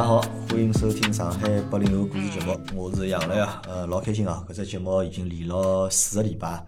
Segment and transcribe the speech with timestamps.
[0.00, 4.42] 大家好，欢迎收听上海八零后故事节目，我是杨磊啊，呃，老开心啊！
[4.48, 6.66] 搿只节目已经连了四个礼拜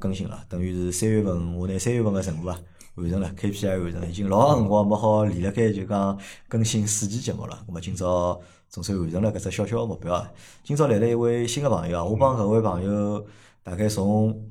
[0.00, 2.58] 更新了，等于是三月份我拿三月份个任务啊
[2.96, 6.18] 完成了，KPI 完成了，已经老长辰光没好连了盖就讲
[6.48, 7.64] 更新四期节目了。
[7.68, 10.28] 咁么今朝总算完成了搿只小小个目标啊！
[10.64, 13.24] 今朝来了一位新个朋友啊，我帮搿位朋友
[13.62, 14.48] 大概从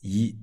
[0.00, 0.34] 伊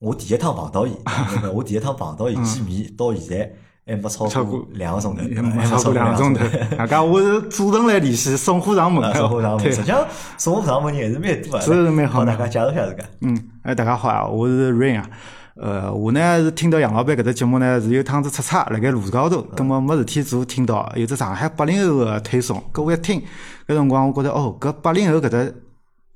[0.00, 0.94] 我第一趟碰到伊，
[1.54, 3.56] 我第一趟碰到伊见面到现在。
[3.86, 6.44] 还没超过两个钟头，没超过两个钟头。
[6.76, 9.72] 大家我是主动来联系，送货上门，送货上门。
[9.72, 10.06] 实际上
[10.38, 12.24] 送货上门人还是蛮多啊，是蛮好。
[12.24, 13.04] 大家介绍下自家。
[13.22, 15.10] 嗯，哎，大家好啊，我是 Rain 啊。
[15.56, 23.20] 呃，我呢是听到杨老板搿只节目呢是有趟子出差，辣盖路高头，葛末没事体做，听到有只上海八零后个推送，搿我一听，
[23.66, 25.62] 搿辰光我觉着哦，搿八零后搿只。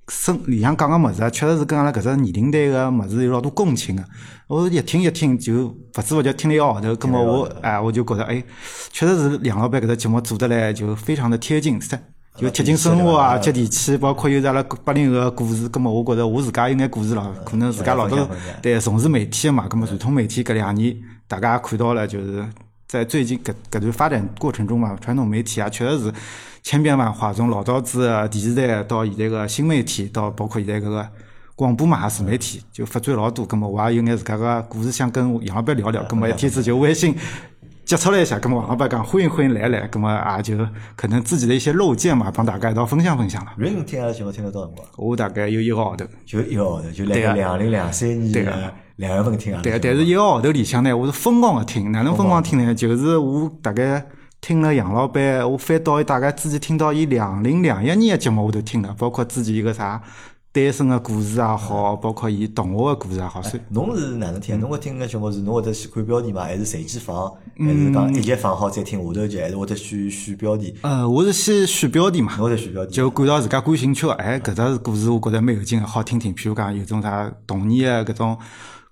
[0.08, 4.04] 生里向讲个物事啊，确实是跟阿拉搿只年龄段个物事有老多共情个。
[4.46, 8.42] 我一听一听就勿知勿觉听了一个号头，葛末我哎我就觉着哎，
[8.92, 11.80] 确实是梁老板搿只节目做得来就非常的贴近，
[12.36, 15.68] 就贴近生活啊，接地气，包括有阿拉八零后个故事。
[15.68, 18.28] 葛末我觉着我自家有眼故事咯，可能自家老多
[18.60, 20.94] 对从事媒体个嘛，葛末传统媒体搿两年
[21.26, 22.44] 大家也看到了，就是
[22.86, 26.12] 在最近搿搿段发展过程中嘛，传统媒体啊确实是。
[26.66, 31.06] 千变万化，从老早子的电视台到现在个新媒体，到包括现在搿个
[31.54, 33.44] 广播嘛，自媒体就发展老多。
[33.44, 36.02] 葛末我也有眼自家个故事想跟杨老板聊聊。
[36.04, 37.14] 葛末一天子就微信
[37.84, 39.86] 接触了一下，葛末王老板讲欢迎欢迎来来。
[39.88, 40.56] 葛末也就
[40.96, 43.52] 可能自己的一些漏见嘛，帮大家一道分享分享了。
[43.58, 44.88] 您听阿拉节目听了多少辰光？
[44.96, 46.06] 我大概有一个号头。
[46.24, 49.60] 就一个号头，就来个两零两三年的两月份听啊。
[49.62, 51.92] 对，但是一个号头里向呢，我是疯狂的听。
[51.92, 52.74] 哪能疯狂听呢？
[52.74, 54.06] 就是我大概。
[54.46, 59.98] 听了杨老板，我翻到大概之前听到伊两零两一年的节目，我都听了，包括之前一个啥
[60.52, 63.40] 单身的故事也好，包括伊同学的故事也好。
[63.70, 64.60] 侬是哪能听？
[64.60, 67.32] 侬会听个节目是侬会得先看标题嘛，还是随机放？
[67.58, 69.40] 还是讲一集放好再听下头集？
[69.40, 70.74] 还是会得选选标题？
[70.82, 74.06] 呃，我是先选标题嘛，我得选标题，就感到自家感兴趣。
[74.10, 76.34] 哎，搿只故事我觉着蛮有劲个，好听听。
[76.34, 78.36] 譬如讲有种啥童年的搿种。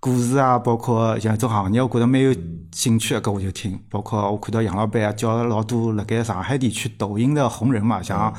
[0.05, 2.35] 故事啊，包括像种行业，我觉得蛮有
[2.73, 3.79] 兴趣的，搿我就听。
[3.89, 8.35] 包括我看到杨老板啊，叫老多辣盖上海地区抖音的红人嘛，像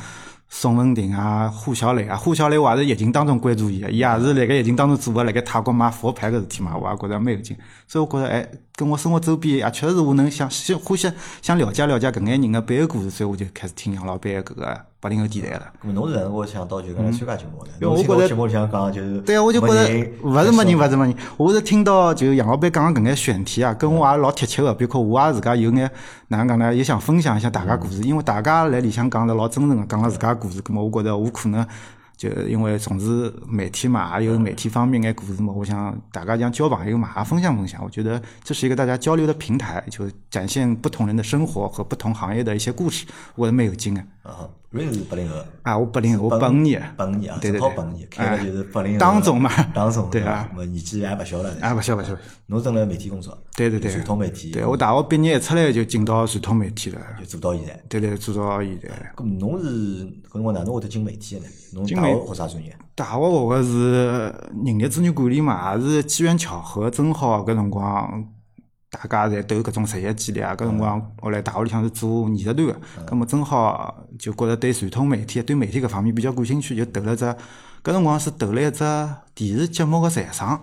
[0.50, 2.18] 宋文婷啊、胡小磊啊。
[2.18, 7.56] 胡小磊我也是疫情当中关注伊个，伊也是辣盖疫情当中做个辣盖泰国卖佛牌个事体嘛，我也觉得蛮有劲。
[7.88, 8.46] 所以我觉得，哎，
[8.76, 11.10] 跟我生活周边也确实是我能想想欢喜
[11.42, 14.86] 想了解了解搿眼人个背后故事，所以我就开始听杨老板搿个。
[15.04, 17.72] 八零后电台了，咁侬是哪能想到就讲参加节目呢？
[17.82, 24.74] 因为我觉得节目里向讲就是，对啊，我就觉得勿是没人，勿是没人，我是听到就杨老板讲搿眼选题啊，跟我也老贴切个。
[24.74, 25.92] 比如讲我也自家有眼
[26.30, 31.68] 哪能讲呢，也想分享一下大家故事，因为大家来里向讲了老真诚个，讲了自家故事，咁么我觉得我可能
[32.16, 37.84] 就因为从事媒体嘛，也有媒体方面眼故事嘛，我想大家像交朋友嘛，也分享分享。
[37.84, 44.00] 我觉得这是一个大家交流的平台，就展现不同人的生活和不同行业的一些故事，我觉得蛮有劲个。
[44.24, 44.48] 啊。
[44.74, 52.18] 瑞是八零后啊，我八零后，我八五年，八五年啊，正好八五年，开的就是八零后当中嘛，当中对啊，么年纪还勿小了，还勿小勿小。
[52.48, 54.50] 侬正辣媒体工作，对对对，传统媒体。
[54.50, 57.80] 对我大学毕业一出来就进到传统媒体了，就做到现在。
[57.88, 58.90] 对对，做到现在。
[59.16, 61.48] 咁侬是搿辰光哪能会得进媒体的呢？
[61.74, 62.76] 侬大学学啥专业？
[62.96, 63.92] 大学学个是
[64.66, 68.28] 人力资源管理嘛，也是机缘巧合，正好搿辰光。
[68.94, 72.76] 大家侪投搿种实习简历啊，搿辰光我来大学里向是做艺术团个，
[73.08, 77.26] 葛末正好就觉着对传统媒体、对媒体搿方面比较感兴趣，就投了只。
[77.84, 78.80] 搿辰光是投了一只
[79.36, 80.58] 电视节目个采访，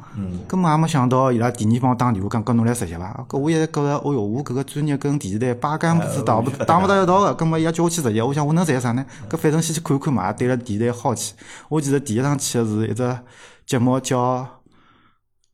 [0.47, 3.27] 葛末也没想到伊拉第二帮我打电话讲，搿侬来实习伐？
[3.29, 9.05] 搿我一直觉着，哦哟，我搿个专业跟电视台八竿子打不打勿到一道个，葛末伊也叫我去实习，我想我能实习啥呢？
[9.29, 11.35] 搿反正先去看看嘛，对了电视台好奇。
[11.69, 13.19] 我记得第一趟去个是一只
[13.67, 14.60] 节目叫。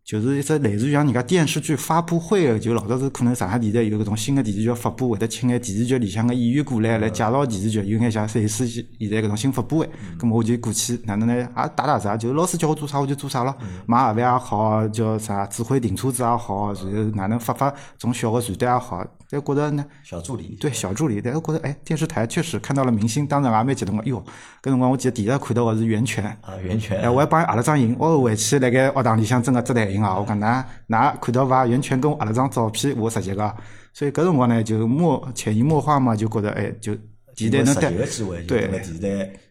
[0.06, 9.91] 就是一只类似于像人家电视剧发布会个，就老早子可能上海电视台有搿种新个电视剧要发布，会得请眼电视剧里向个演员过来来介绍电视剧，有眼像类似现在搿种新发布会。
[10.16, 11.34] 咁么我就过去，哪能呢？
[11.34, 11.45] 也
[11.75, 13.53] 打打杂，就老师叫我做啥我就做啥咯。
[13.84, 19.04] 买盒饭也好，叫啥指挥停车子也好，然后哪能发发种小个传单也好。
[19.28, 24.05] 但觉得呢，小助理对小助理，但我觉得哎，电视台确实看到了明星，当然也蛮激动个。
[24.05, 24.25] 哟，
[24.63, 31.67] 搿辰光我记得第一个看到个是袁泉啊，袁泉，哎，我还帮伊合了张影，我回去辣盖学堂里向真个只台影啊，我讲㑚㑚看到伐？
[31.67, 33.55] 袁泉跟我合了张照片，我实习个，
[33.93, 36.95] 所以搿辰光呢就默潜移默化嘛，就觉得哎，就
[37.34, 39.09] 电视台能实习个机会，对电视台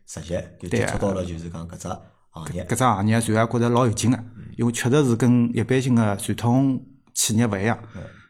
[0.08, 1.88] 实习就接触到了，就是讲搿只
[2.30, 4.18] 行业，搿只行业，然后觉得老有劲个，
[4.58, 6.82] 因为确实是跟一般性个传统
[7.14, 7.78] 企业勿一样。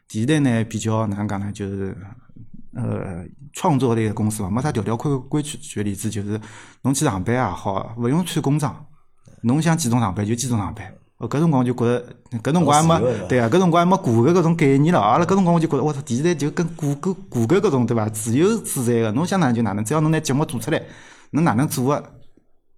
[0.08, 1.50] 电视台呢比较哪能讲呢？
[1.52, 1.96] 就是
[2.74, 5.58] 呃创作类个公司嘛，没啥条条规规矩。
[5.58, 6.40] 举个例子，就是
[6.82, 8.86] 侬去上班也好，勿用穿工装，
[9.42, 10.86] 侬想几点钟上班就几点钟上班，
[11.18, 12.04] 哦，搿辰光就觉着，
[12.42, 15.00] 搿辰光还没对啊，搿辰光还没谷歌搿种概念了。
[15.00, 18.08] 阿拉搿辰光我就觉着，我操，电视台就跟谷歌谷歌搿种对伐？
[18.10, 20.82] 自由自在个，侬想哪能就哪能，只要侬拿节目做出来，
[21.30, 22.12] 侬哪能做个，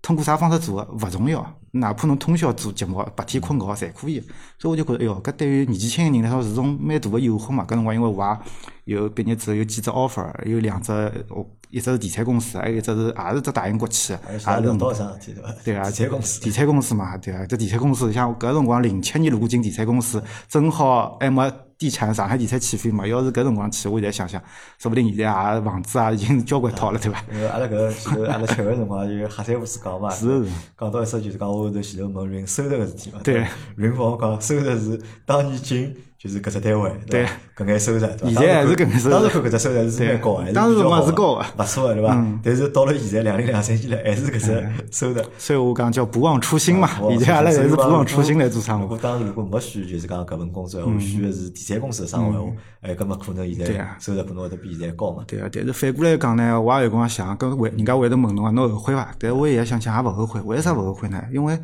[0.01, 1.41] 通过啥方式做个勿重要，
[1.73, 4.21] 哪怕侬通宵做节目，白天困觉侪可以。
[4.59, 7.65] 所以我就觉着，哎哟，搿对于年纪轻个人来说是种蛮大个诱惑嘛。
[7.65, 8.39] 搿辰光因为我
[8.85, 10.93] 也有毕业之后有几只 offer，有两只，
[11.29, 15.55] 哦一只是地产公司，还有一只是也是只大型国企，还也是是聊到桩事体对伐？
[15.65, 16.41] 对啊，地产公司。
[16.41, 23.07] 地产公司嘛，对啊，这地产公司像搿辰光零七年如果进地产公司，正好还没地产上海地产起飞嘛。
[23.07, 24.43] 要是搿辰光去，我现在想想，
[24.79, 27.23] 说不定现在也房子啊已经交关套了，对伐？
[27.31, 33.47] 因为阿拉搿阿拉吃个辰光就瞎三胡子讲嘛，是是讲到一说就是讲我头前头问云收入个事体嘛，对，
[33.77, 37.31] 云帮我讲收入是当年进就是搿只单位，对伐？
[37.59, 42.27] 搿眼收入，现在还是搿眼收入当时看搿只收入是蛮高，还是比是高个勿错个对伐？
[42.43, 45.23] 但是到了现在两零两三年了，还是搿只收入。
[45.39, 46.91] 所以我讲叫不忘初心嘛。
[47.01, 48.83] 我现在阿拉还是不忘初心来做生活。
[48.83, 55.23] 如果当时如果没选就是讲搿份工作，我选的是地产公司的生活闲话，哎，搿么可能现在收入可能会得比现在高嘛。
[55.25, 59.15] 对啊，但是反过来讲呢，我也有辰光想，搿会人家会得问侬啊，侬后悔伐？
[59.21, 61.23] 但是我现在想想也勿后悔，为啥勿后悔呢？
[61.33, 61.57] 因为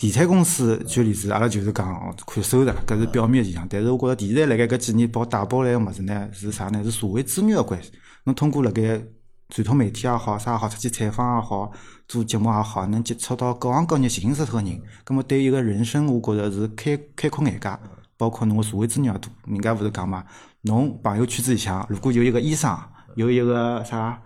[0.00, 3.66] 地产公司举例子，阿拉就是讲哦看收入，搿是表面现象。
[3.68, 6.82] 但是我觉着电视台辣盖搿几年拨我带拨来个物事呢，是啥呢？
[6.82, 7.92] 是社会资源个关系。
[8.24, 8.98] 侬通过辣盖
[9.50, 11.70] 传统媒体也好，啥也好，出去采访也好，
[12.08, 17.70] 做节目也好，能接触到各行各业形形色色个人，葛么对一个人生，我觉着是开开阔眼界。
[18.16, 20.24] 包括侬个社会资源也多，人家勿是讲嘛，
[20.62, 22.74] 侬朋友圈子里向如果有一个医生，
[23.16, 24.18] 有一个啥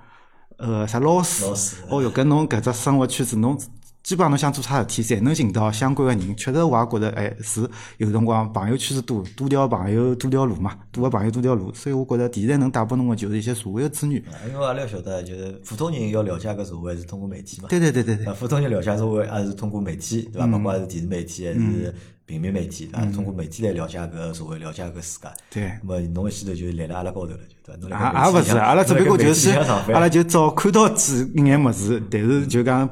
[0.58, 3.58] 呃啥老师老师，哦哟，搿侬搿只生活圈子，侬
[4.04, 6.36] 基本上侬想做啥事体，侪能寻到相关个人。
[6.36, 7.66] 确实，我也觉着，哎，是
[7.96, 11.72] 有辰光朋友圈子多，多条朋友多条路嘛，多个朋友多条路。
[11.72, 14.22] 所以我觉着电视台能带拨侬个就是一些社会个资源。
[14.26, 17.68] 啊因为阿拉要晓得，就是普通人要了解搿社会是通过媒体嘛。
[17.70, 20.44] 对对对对对，呃，普通人了解社会也是通过媒体，对伐？
[20.44, 21.94] 嗯包括是电视媒体还是
[22.26, 23.10] 平面媒体，对伐？
[23.10, 25.28] 通过媒体来了解搿个社会，了解搿个世界。
[25.48, 27.80] 对那么侬一记头就立辣阿拉高头了，就对伐？
[27.80, 32.86] 侬也也勿是，阿拉只不过就是阿拉就早看到几眼物事，但是就讲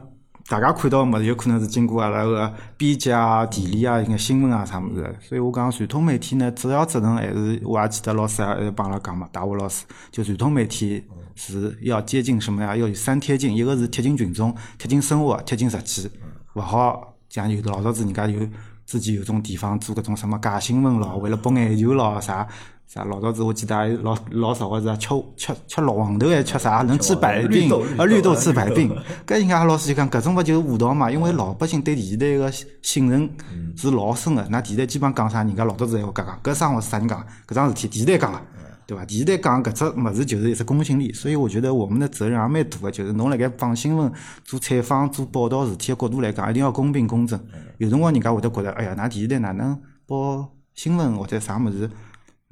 [0.49, 5.17] 大家看到个物事，有可能是经过阿拉个编辑啊、地理啊、一眼新闻啊啥物事。
[5.21, 11.05] 所以我讲传统媒体呢，主要责任还是我还记得老师也帮阿拉讲嘛，大学老师就传统媒体
[11.35, 12.77] 是要接近什么呀？
[12.77, 16.11] 要有三贴近，一个是贴近群众、贴近生活、贴近实际，
[16.55, 18.41] 勿好像有老早子人家有
[18.85, 22.47] 自己有种地方做搿种什么假新闻咯，为了博眼球咯啥。
[22.89, 28.95] 啥老早子我记得还老老少个是吃吃吃老黄豆还吃啥能治百病绿豆啊绿豆治百病
[29.27, 31.11] 搿人家老师就讲搿种勿就是误导嘛？
[31.11, 32.53] 因为老百姓对电视台个
[32.83, 33.31] 信任
[33.79, 37.27] 是老深个，那电视台基本上讲啥，人家老早子还会讲讲，搿生活是啥人讲？
[37.49, 38.39] 搿桩事体电视台讲个。
[38.87, 39.05] 对伐？
[39.05, 44.13] 电视台讲搿只物事就是一只公信力，所以我觉得我们的责任也蛮大个，就是侬辣盖放新闻、
[44.45, 47.39] 做采访、做报道事体个角度来讲，一定要公平公正。
[47.79, 51.91] 有辰光人家会得觉着，哎呀，㑚电视台哪能报新闻或者啥物事？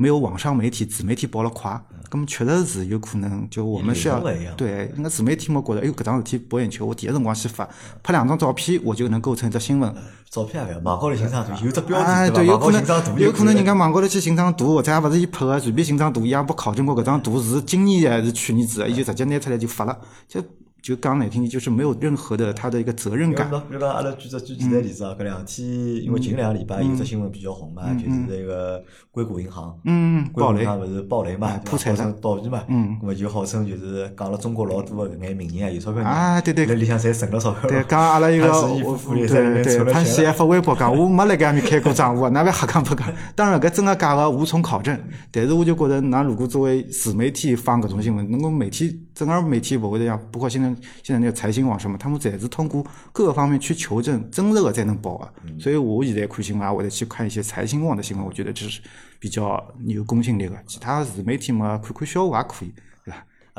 [0.00, 1.78] 没有网上媒体、自媒体报了快，
[2.10, 3.46] 咁么确实是有可能。
[3.50, 4.18] 就我们是要
[4.56, 7.68] 对，那自媒体么觉得，哎哟，搿桩事体博眼球，我第一辰光先发，
[8.02, 9.94] 拍两张照片，我就能构成一只新闻。
[10.30, 12.52] 照片也勿要，网高头寻张图，有只标哎，题对，伐？
[12.54, 20.42] 网高有可头寻张图就能，有可能人家家网高头去寻张图，或者也勿是伊拍个，随便寻张图，伊也没考证过搿张图是今年还是去年子，伊就直接拿出来就发了，就
[20.82, 23.48] 就讲难听点，就是没有任何的他的一个责任感。
[23.68, 25.68] 比如讲，阿拉举只举简单例子啊，搿两天
[26.02, 30.66] 因为近两个礼拜有只新闻比较红嘛，就是那个硅谷银行，嗯，暴雷。
[30.66, 31.94] 勿是暴雷嘛破产。
[31.94, 32.96] 了倒闭嘛，嗯。
[33.02, 36.66] 咾么就号称就是讲了中国老多个搿眼名人啊，有钞票人啊对对。
[36.66, 40.26] 辣里向侪存了钞票，对，讲阿拉一个， 对对，面存了潘石屹。
[40.32, 43.06] 发微博讲，我没辣盖埃面开过账户，哪会瞎讲不讲？
[43.34, 44.98] 当然，搿真个假个无从考证。
[45.30, 50.68] 但是我就觉得，㑚如果作为自媒体放搿种新闻，能够媒体正儿媒体不会得像，包括现在
[51.02, 55.32] 现在那个财新网什么，他们侪是通过各个方面去求证真实的才能报啊。
[55.58, 58.80] 所以我现在看新闻啊，会得去看一些财新网的新闻，我觉得这是
[59.18, 60.56] 比较有公信力的。
[60.66, 62.72] 其他自媒体嘛，看看笑话也可以？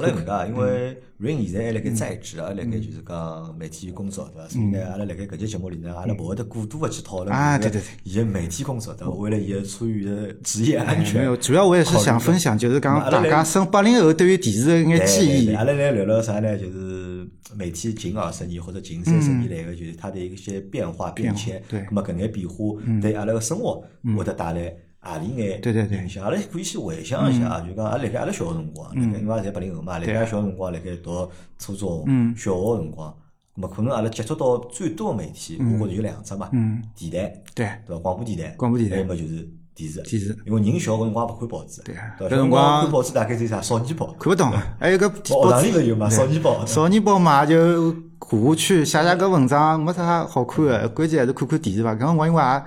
[0.01, 4.50] 阿拉搿能介，因为 Rain 现在还辣盖在职，还辣盖就是讲媒体工作，对伐？
[4.50, 7.86] 所以呢，阿拉辣盖搿节节目里呢，阿拉勿会得过多个去讨论啊对对对。
[8.03, 9.13] 伊个媒体工作，对伐？
[9.13, 11.25] 为了伊个出于的职业安全。
[11.25, 15.53] 有，，主要我也是想分享，就是讲大家生八零后对于电视的一眼记忆。
[15.53, 16.58] 阿拉来聊聊啥呢？
[16.58, 21.62] 就是媒体近二十年或者近三十年来个，就是它的一些变化变迁。
[21.70, 21.86] 对。
[21.91, 22.55] 那么搿眼变化
[23.01, 23.84] 对阿拉个生活
[24.17, 26.24] 会得带来何里眼对对对像？
[26.24, 31.27] 阿拉可以去回想一下啊，就讲阿拉辣盖阿拉小个辰光，辣盖因为也侪八零后嘛，辣盖小个辰光辣盖读
[31.58, 32.05] 初中、
[32.38, 33.10] 小学个辰光，
[33.55, 36.50] 咁么可能阿拉接触到最多个媒体，我觉着有两只嘛，
[36.96, 38.00] 电台对，对伐？
[38.00, 40.01] 广播电台，广播电台还有么就是电视。
[40.03, 44.05] 电视因为人小个辰光也勿看报纸，对啊对辰光光看报纸大概只有啥少年报。
[44.20, 44.51] 看不懂。
[44.79, 46.63] 还有个学堂里头有嘛，少年报。
[46.65, 51.96] 少年报嘛，就下下去写写个文章，没啥好看个，关键还是看看电视伐。
[51.96, 52.63] 搿辰光因为也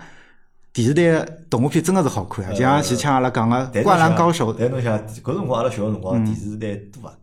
[0.74, 4.52] 电视台动画片真个是好看啊，就像前腔阿拉讲个《灌篮高手》。
[4.58, 7.14] 但侬想，搿辰光阿拉小个辰光电视台多啊。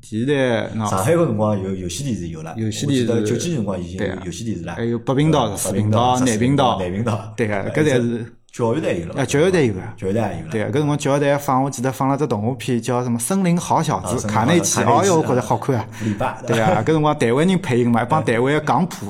[0.00, 9.20] 电视台，上海搿辰光有有线电视有了，有线电视九几年辰光已经有有线电视了，还有北频道、四频道、南频道、南频道，对个，搿才是教育台有了。
[9.20, 10.52] 啊，教育台有个，教育台有了。
[10.52, 15.86] 对个，搿辰光教育台放，我记得放了只动画片叫什么《森林好小子》，卡内基，哦哟，我觉着好看啊。
[16.46, 19.08] 对啊，搿辰光台湾人配音嘛，一帮台湾个港普。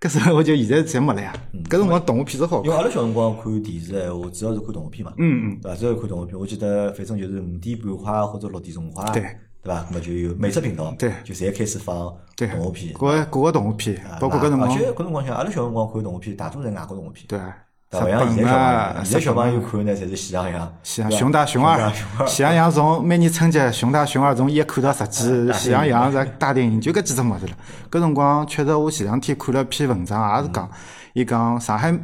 [0.00, 1.32] 搿时候我就现在侪没了呀。
[1.64, 2.62] 搿辰光动画片是好。
[2.64, 5.12] 因为阿拉小辰光看电视闲话，主要是看动画片嘛。
[5.18, 5.60] 嗯嗯。
[5.60, 5.76] 对伐？
[5.76, 9.04] 主要看动画片，我记得反正就是五点半快或者六点钟快。
[9.12, 9.22] 对。
[9.62, 9.86] 对伐？
[9.90, 11.96] 那么就有每只频道，对，就侪开始放
[12.36, 12.92] 动画片。
[12.94, 14.70] 各个各个动画片，包括搿辰光。
[14.70, 17.26] 而且搿辰光像阿拉小辰光看动画片，大多侪外国动画片。
[17.26, 17.38] 对。
[17.92, 20.72] 勿像现在小朋友，现在小朋友看呢，侪是喜羊羊。
[20.82, 21.92] 喜羊熊大熊二，
[22.26, 27.52] 喜羊羊从每年春节，熊大熊二从一看到十几， 喜羊羊在大电影，就搿几只物事了。
[27.88, 30.68] 搿辰光确实，我前两天看了篇文章，也是讲，
[31.14, 31.96] 伊讲上海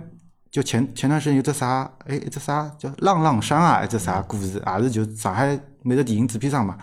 [0.52, 6.76] 就前前段时间有只啥，哎，一只啥叫浪浪山啊，一只啥故事，也是就上海每个电影制片厂嘛，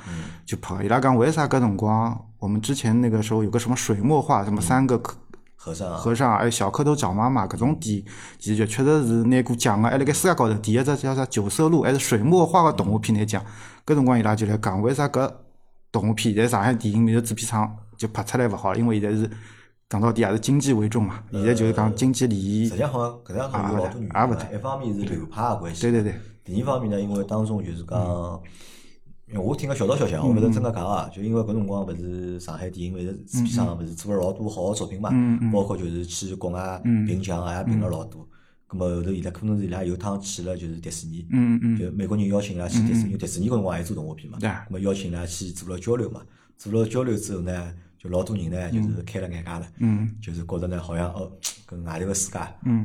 [0.46, 0.76] 就拍。
[0.84, 5.02] 伊拉讲为啥搿辰光，我们之前那个时候有个什么水墨画，什么三个。
[5.62, 8.02] 和尚，和尚，还有小蝌蚪找妈妈，搿种电
[8.40, 13.44] 电视剧确实是拿过奖个，还辣盖世界高头第一只叫啥九色鹿，还是水墨画个动画片拿奖。
[13.86, 15.30] 搿辰光伊拉就来讲，为啥搿
[15.92, 18.74] 动画片在上海电影面头制片厂就拍出来勿好？
[18.74, 19.30] 因为现在是
[19.90, 21.22] 讲到底也是经济为重嘛。
[21.30, 22.64] 现在就是讲经济利益。
[22.64, 24.56] 实际上好像搿两头有老多原因。
[24.56, 25.82] 一方面是流派个关系。
[25.82, 26.16] 对对对。
[26.46, 28.00] 第二方面呢，因为当中就是讲。
[29.32, 35.12] 因为我听个小道消息，我勿是真个讲啊，就因为搿辰光勿是上海电影勿是制片厂勿是做了老多好个作品嘛，
[35.54, 38.28] 包括就是去国外评奖啊，也评了老多。
[38.68, 41.26] 咁么后头伊拉可能是伊拉有趟去了就是迪士尼，
[41.78, 46.22] 就美国人邀请伊拉去迪士尼，迪士尼搿辰光还做动画片嘛，咁么邀请伊拉去做了交流嘛，
[46.58, 49.68] 做了交流之后呢，就老多人呢就是开了眼界了，
[50.22, 51.32] 就是觉着呢好像哦，
[51.68, 52.40] 跟外头个世界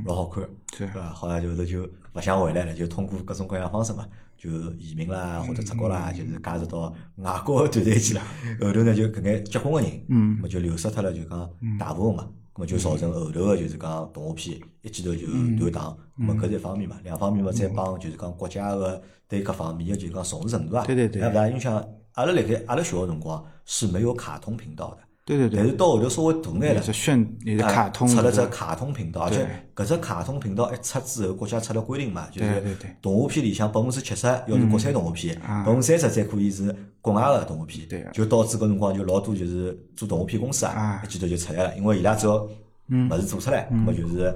[0.04, 0.46] 老好看，
[0.76, 1.08] 对伐？
[1.10, 4.06] 好像就是就勿想回来了，就通过各种各样方式嘛。
[4.44, 8.20] 就移民啦，或者出国啦，就是加入到外国团队去了。
[8.60, 15.26] 后头呢，就搿眼结婚个人，嗯么就流失脱了，就讲大部分嘛，么就造成后头个就是讲动画片一记头就
[15.58, 15.96] 断档。
[16.16, 20.84] 么搿是一方面嘛，两方面嘛，再帮就是讲国家个对各方面个就是讲重视程度啊。
[20.84, 21.22] 对对对。
[21.22, 21.74] 还勿大影响
[22.12, 24.98] 阿拉辣盖阿拉小个辰光是没有卡通频道的。
[25.24, 26.80] 对对对，但是到后头稍微大眼了，
[27.90, 32.62] 通出了只卡通频道，而且搿只卡通频道一出之后，国家出了规定嘛，就是
[33.00, 44.34] 动画片里向百分之七十要是国产动画片，百分之三十才可以是国外个动画片，对就导致搿辰光就老多就是做动画片公司啊，一记头就出来了，因为伊拉只要物事做出来，咾么就是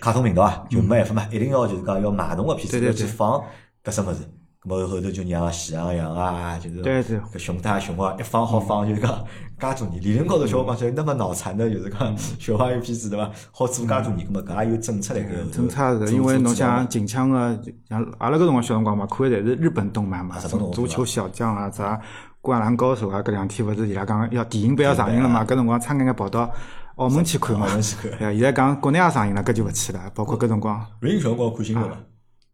[0.00, 3.42] 卡通频道啊，就没办法嘛，一定要就是讲要买侬个片子要去放
[3.82, 4.18] 搿只物事。
[4.62, 9.10] 咁么后头就让喜羊羊啊，就是搿熊大熊二一放好放，就是讲
[9.58, 10.02] 介多年。
[10.02, 13.30] 理论高头小讲起来那么脑残的，就是讲小朋友片子对伐？
[13.52, 15.42] 好做介多年，咁么搿也有政策来个。
[15.50, 21.98] 政策是因为侬像近腔个，像阿拉搿辰光小辰光嘛，看的侪是日本动漫嘛，什么足球小将啊，啥
[22.42, 25.42] 灌篮高手啊，搿两天勿是伊拉讲要电影版要上映了嘛？
[25.42, 26.50] 搿辰光差眼眼跑到
[26.96, 27.66] 澳门去看嘛。
[27.66, 28.18] 澳门去看。
[28.36, 30.00] 现在讲国内也上映了，搿就勿去了。
[30.14, 30.86] 包括搿辰光。
[31.00, 31.96] 瑞小辰光看新闻了。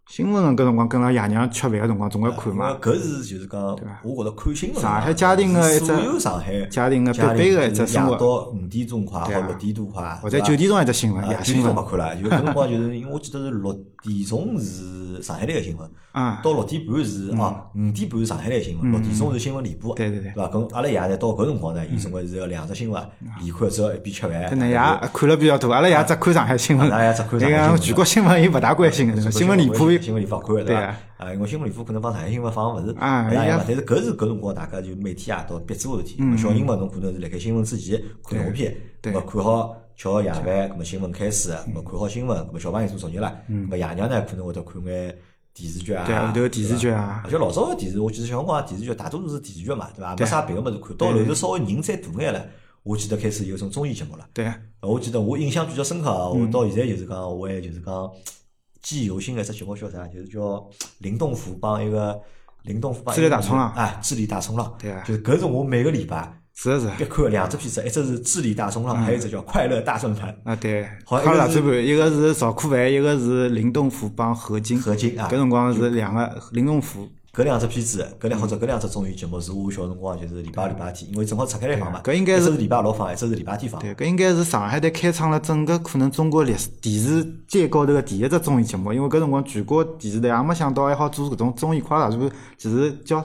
[0.08, 2.78] 新闻搿辰光跟牢爷娘吃饭个辰光总归看嘛。
[2.80, 3.60] 搿是就是讲，
[4.04, 4.80] 我觉着看新闻。
[4.80, 8.14] 上海家庭个一只，所有上海家庭个必备个一只生活。
[8.14, 11.74] 到五点钟快或六点多快，或者九点钟一只新闻，夜新闻。
[11.74, 15.90] 勿看了，就搿辰光就是因为我记得是六点钟是上海台个新闻，
[16.40, 19.92] 到六点半是啊五点半是上海台新闻，六点钟是新闻联播。
[19.96, 20.30] 对对对。
[20.30, 20.48] 对伐？
[20.48, 23.02] 跟阿拉爷呢到搿辰光呢，伊总归是要两只新闻
[23.40, 24.48] 连看，只要一边吃饭。
[24.50, 24.76] 跟爷
[25.12, 26.88] 看了比较多，阿拉爷只看上海新闻。
[26.88, 27.80] 阿拉爷只看上海新闻。
[27.80, 29.95] 全国新闻伊勿大关心个， 新闻联播。
[30.00, 30.78] 新闻联播看的。
[31.16, 36.18] 啊，因为新闻联播可能帮上海新闻放勿是勿一样嘛，但是搿是搿辰光大家就每天夜到必做个事体。
[36.36, 45.18] 小人嘛，侬可能是辣盖新闻之前看动画片，咾么看好吃好夜饭，咾么新闻开始，咾么看好新闻，咾么小朋友做作业了，咾么爷娘呢可能会得看眼
[45.54, 47.22] 电视剧啊，对后头电视剧啊。
[47.24, 50.14] 而且老早个电视，我记得小辰光电视剧大多数是电视剧嘛，对伐？
[50.16, 50.96] 没啥别个物事看。
[50.96, 52.46] 到后头稍微人再大眼了，
[52.82, 54.28] 我记得开始有种综艺节目了。
[54.34, 54.52] 对。
[54.82, 58.10] 我记得我印象比较深刻啊，我到现在就是讲，我还就是讲。
[58.86, 60.06] 记忆犹新的一只节目叫啥？
[60.06, 60.64] 就是叫
[60.98, 62.16] 林东福帮一个
[62.62, 70.32] 林东福帮智力大冲浪，啊，智力大冲浪，对啊，就是搿是我每个礼拜是是必看两只片子，一只是智力大冲浪，还有一只叫快乐大转盘。
[70.44, 77.08] 啊，对，快乐大转盘，一个是赵可凡，一个是林东福帮何晶，何晶啊，搿辰光是两个林东福。
[77.36, 82.00] 搿两只片子，搿两或者搿两只综艺节目是我小辰光就是礼拜礼拜天，因为正好拆开来放嘛。
[82.02, 83.78] 搿应该是礼拜六放，一只是礼拜天放。
[83.78, 92.32] 对，搿应该是上海台开创了整个可能中国历史电视界高头个第一只综艺节目，因为搿辰光全国电视台也没想到还好做搿种综艺快乐，是不是？
[92.56, 93.22] 其实叫。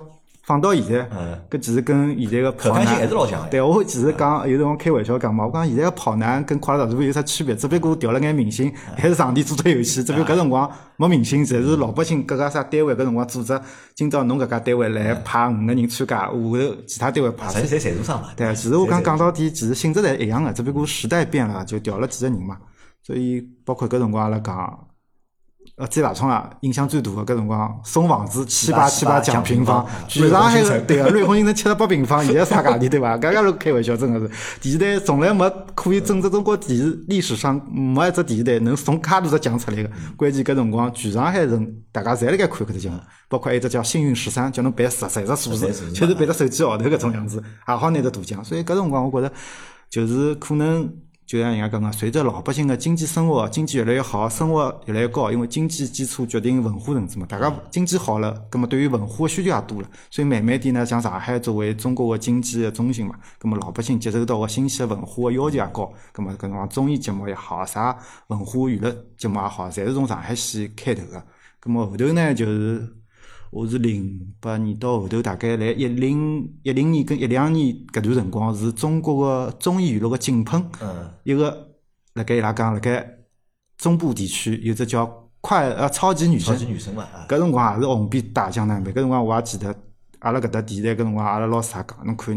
[0.52, 3.48] 放到现在，嗯，搿其实跟现在个跑可看性还男，是老强的。
[3.48, 7.56] 对我其实讲有辰光开玩笑讲嘛，我讲现在个跑男跟快乐大厨有啥区别？
[7.56, 13.58] 只不过调了眼明星，还是上帝做做游戏，只不过搿辰光没明星，侪是老百姓各家啥单位搿辰光组织，
[13.96, 18.28] 今朝侬搿家单位来派五个人参加，下头其他单位派侪侪赞助商嘛。
[18.36, 22.58] 对，其实我讲讲到底，其实性质侪一样的，只不过时代变了，就调了几个人嘛。
[23.02, 24.78] 所以包括搿辰光阿拉讲，
[25.82, 33.18] 呃，最大创啊，印象最大的搿辰光送房子七八七八讲平方，全上海个对个瑞虹新城七十八平方，现在啥价钿对伐？
[33.18, 34.30] 搿个是开玩笑，真个是。
[34.62, 39.90] 电视台从来没可以整只中国电视历史上没一只电视台能送介大只奖出来个。
[40.16, 42.94] 关键搿辰光全上海人大家侪辣盖看搿只奖，
[43.28, 48.46] 包括还有一只叫幸运十三，叫侬办十十只数字，确实背只手机号头搿种样子，也好拿只大奖。
[48.46, 49.34] 所以搿辰光我觉着
[49.90, 50.88] 就是可能。
[51.32, 57.26] 就像人家讲个，随着老百姓的经济生活经济越来越好，生活越来越高，因为经济基础决定文化层次嘛。
[57.26, 67.98] 大家经济好了，葛么对于文化的需求也多了，所以慢慢点呢，像上海作为中国的经济的中心嘛，葛么老百姓接受到个新鲜文化的要求也高，葛么搿种综艺节目也好，啥
[68.28, 71.24] 文化娱乐节目也好，侪是从上海先开头个。
[71.62, 72.94] 葛么后头呢，就是
[73.52, 80.66] 我是零八年到后头，大概来一零一零年跟一两年搿段辰光，是中国个综艺娱乐个井喷。
[80.82, 81.70] 嗯，一个
[82.14, 83.06] 辣盖伊拉讲辣盖
[83.78, 85.06] 中部地区有只叫
[85.42, 88.92] 快呃超级女超声，级女生嘛，啊，搿辰光也是红遍大江南北。
[88.92, 89.76] 搿辰光我也记得，
[90.20, 92.34] 阿拉搿搭电视台搿辰光阿拉老师也讲，侬看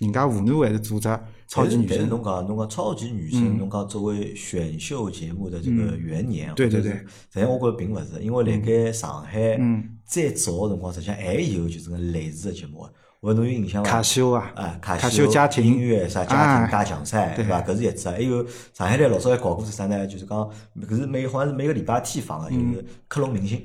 [0.00, 1.08] 人家湖南卫视做只
[1.48, 12.86] 超级女声，侬讲侬讲超级女声，侬讲作为选秀节目的这个元年，对对或者是，实际上我觉着并勿是，因为辣盖上海嗯，再早个辰光，实际上还有就是个类似的节目，
[13.20, 13.90] 我侬有印象伐？
[13.90, 17.62] 卡西欧啊，啊，卡卡西西欧家庭音乐啥家啊庭大奖赛，对伐？
[17.62, 20.06] 搿是一只，还有上海台老早还搞过是啥呢？
[20.06, 20.50] 就是讲
[20.82, 23.62] 搿是每好像是每个礼拜天放个，就是克隆明星。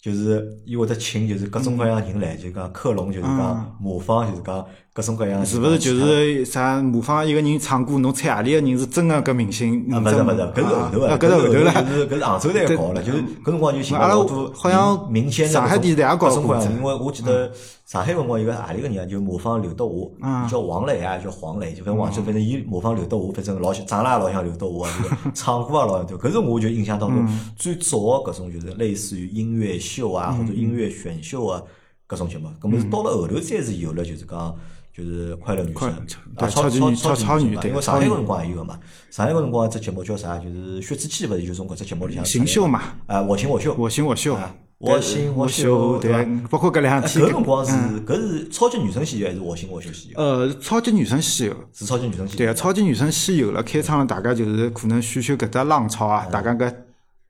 [0.00, 5.44] 就是伊会得请，就是各种各样人来，就讲克隆，就是讲模仿，就是讲各种各样。
[5.44, 9.84] 是勿是就是啥模仿一个人唱歌，侬猜何里个人是真个搿明星？
[9.88, 11.72] 勿是勿是，搿是后头啊个，搿搿是后头了。
[11.84, 17.50] 就是搿是杭州台搞了，就是搿辰光就寻了阿拉老多好像民间的上海电视台也搞过因为我记得
[17.86, 24.88] 上海辰光有个何里个人啊，就模仿刘德华，嗯叫王磊啊，叫黄磊，就反正忘记，反正伊模仿刘德华，反正老像长得也老像刘德华
[25.32, 26.18] 唱歌也老像对。
[26.18, 31.62] 搿是我就印象当中嗯最早个搿种就是类似于音乐秀啊或者音乐选秀啊
[32.06, 32.48] 搿种节目。
[32.60, 34.54] 搿么是到了后头再是有了就是讲。
[34.94, 38.78] 就是快乐女快生，对啊，超超级女超超超女对因为上海个辰光也有个嘛，
[39.10, 40.38] 上海个辰光只节目叫啥？
[40.38, 44.34] 就是薛之谦勿是就从搿只节目里向行秀嘛，啊，我行我秀，我行我秀。
[44.34, 47.72] 啊，我行我秀，对伐？，包括搿两啊天搿辰光是
[48.04, 50.18] 搿是超级女生先有还是我行我秀先有？
[50.18, 52.38] 呃，超级女声先有，是超级女生先有。
[52.38, 56.74] 对啊，超级女声先有了，开创了大概就是可能选秀搿只浪潮啊，大概搿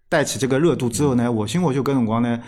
[0.09, 2.41] 带起这个热度之后呢，我行我秀搿辰光呢，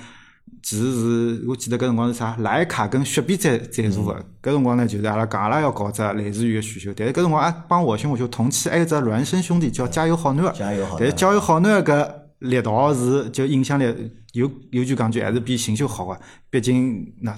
[0.63, 16.19] 其实是我记得搿辰光是啥，莱卡跟雪碧在赞助个，搿辰光呢就是阿拉讲阿拉要搞只类似于个选秀，但是搿辰光啊帮我兄我就同期还有只孪生兄弟叫加油好男儿，加油好男儿但是加油好男儿搿力道是就影响力有有句讲句还是比新秀好啊，
[16.51, 17.35] 毕竟那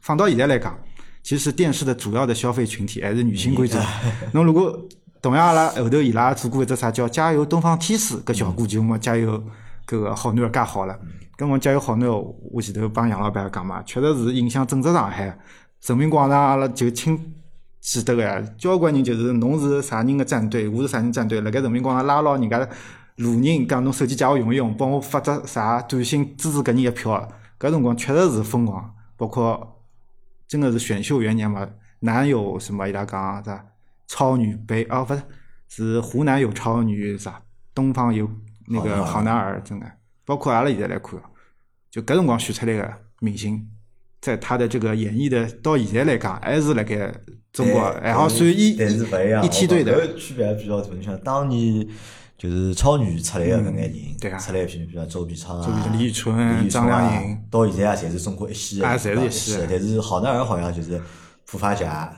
[0.00, 0.78] 放到现在来讲。
[1.22, 3.78] 其实电视的主要的消费群体还是女性观众。
[4.32, 4.88] 侬如果
[5.20, 9.38] 同样阿拉后头伊拉做过一只啥叫《加油东方天使》搿效果节目，加油
[9.86, 10.98] 搿个好男儿介好了。
[11.40, 15.38] 搿么加油好男儿，我前头帮杨老板讲嘛，确实是影响整只上海。
[15.86, 17.18] 人民广场阿拉就清
[17.80, 22.58] 记得个呀，交关人就是侬是啥人个战队，我是啥人战队，辣盖人民广场拉牢人家
[23.16, 27.26] 路人，讲侬手机借我用一用，帮我发只啥短信支持搿人一票。
[27.58, 29.82] 搿辰光确实是疯狂，包括
[30.46, 31.66] 真个是选秀元年嘛，
[32.00, 33.64] 南有什么伊拉讲啥
[34.06, 35.22] 超女杯啊，勿是
[35.68, 37.40] 是湖南有超女啥，
[37.74, 38.28] 东方有
[38.68, 39.90] 那个好男儿，真的，
[40.26, 41.18] 包括阿拉现在来看，
[41.90, 43.66] 就搿辰光选出来个明星，
[44.20, 47.12] 在他的这个演绎的到现在来讲，还是辣盖
[47.52, 50.08] 中国还好算一但是勿一样，一梯队的。
[50.08, 50.88] 搿区别还比较大。
[50.94, 51.86] 你像当年
[52.38, 61.00] 就是超女出来的搿眼人，对啊出来一批，比如周笔畅啊、李宇春张靓啊颖，到现在啊，侪是中国一线的，啊侪是一一线的但是好男儿好像就是
[61.44, 62.16] 普发甲、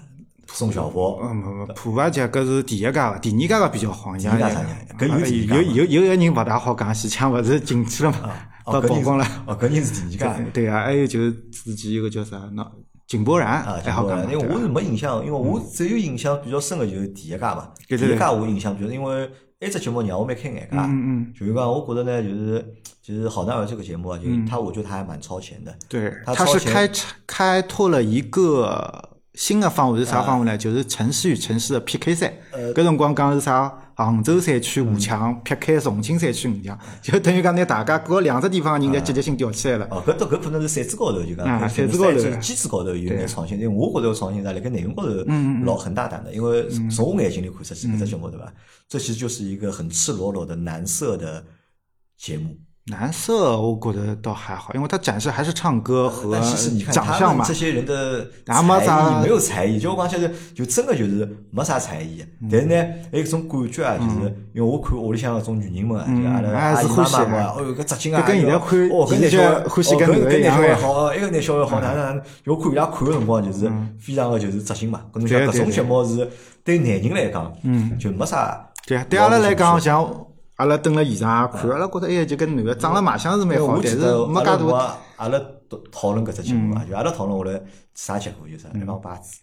[0.49, 8.31] 宋晓峰，嗯，没没，普法姐搿是第一家个，第二家个比较好，第二家啥人搿有有有有个人勿大好讲，前腔勿是进去了嘛，
[8.65, 9.27] 被曝光了。
[9.47, 10.45] 哦，搿人是第二家。
[10.53, 12.65] 对啊，还有就是之前有个叫啥，那
[13.07, 17.71] 井柏然啊，还好讲嘛，对吧因为我是没印象，因为我只有印象比较深的就是第一家嘛。
[17.87, 20.69] 第一家我印象就是，因为埃只节目让我蛮开眼界。
[20.73, 20.89] 嗯
[21.27, 25.75] 嗯，就是讲，我觉得呢，就是就是《好男儿》这个节目啊，就是他，我觉得他还蛮超前的。
[25.89, 26.91] 对，他是开
[27.27, 30.57] 开拓了一个新的方位是啥方位呢？
[30.57, 32.35] 就是城市与城市的 PK 赛。
[32.75, 33.73] 搿辰光讲是啥？
[33.95, 39.87] 杭州赛区五强劈开重庆赛区五强，就等于讲拿大家搿两只地方人的积极性吊起来了。
[39.91, 43.59] 哦，搿都搿可能是赛制高头就讲，赛制高头机制高头有眼创新。
[43.59, 45.13] 因为我觉着创新在辣盖内容高头
[45.65, 48.53] 老很大胆的，因为从我眼睛里看出去，搿只节目对伐？
[48.89, 51.45] 这其实就是一个很赤裸裸的男色的
[52.17, 52.57] 节目。
[52.87, 57.55] 男色我觉得倒还好，因为他展示还是唱歌和其实你看他长相嘛这。
[57.55, 62.25] 些人的才啥艺没有才艺，就我讲起来就真的就是没啥才艺。
[62.41, 62.75] 嗯但是呢，
[63.13, 75.03] 还有一种感觉啊，就是因为我看屋里向搿种女人们阿拉还阿姨是欢喜啊妈妈们啊，哦哟搿扎劲啊，就跟现在看哦搿现在男小孩欢喜跟男小孩好，哦一个男小孩好，哪能哪我看伊拉看个辰光，就是非常个就是扎心嘛。
[75.13, 76.29] 搿侬想搿种节目是
[76.65, 78.69] 对男人来讲，嗯，就没啥。
[78.85, 80.05] 对啊，对阿拉来讲，像
[80.57, 84.53] 阿拉蹲辣现场也看，阿拉觉得哎，就跟男个长了卖相是蛮好，但是没介大。
[84.53, 85.39] 阿拉阿拉
[85.69, 87.63] 讨讨论搿只节目啊，就阿拉讨论下来
[87.95, 89.39] 啥结果，就是一帮巴子，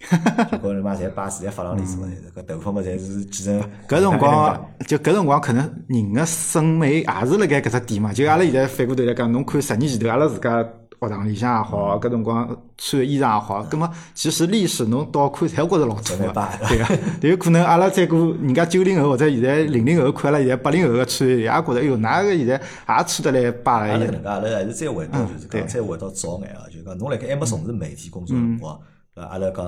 [0.51, 3.69] 结果他妈侪巴子侪发浪里子嘛，搿头发嘛侪是剪成。
[3.87, 8.13] 搿辰光，就搿辰光，可能人的审美也是辣盖搿只点嘛。
[8.13, 10.63] 就阿拉现在反过头来讲，侬看十年前头，阿拉自家
[10.99, 12.45] 学堂里向也好，搿辰光
[12.77, 16.33] 穿的衣裳也好，葛末其实历史侬倒看，侪觉着老土个
[16.67, 16.85] 对个。
[17.21, 23.93] 但有可能阿拉再过人家九零后或者现在零零后看阿拉现在八零后个穿，也觉着哎哟，哪个现在也穿得来巴了。
[23.93, 28.79] 阿拉搿能介，阿拉还是再回到就是讲，再回到早眼啊，就讲侬辣盖还没从事媒体工作个辰光？
[29.15, 29.65] 阿拉讲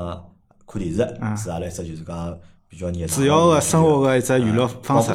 [0.67, 0.97] 看电视
[1.41, 5.11] 是阿拉一只就是讲比较热主要个生活个一只娱乐方式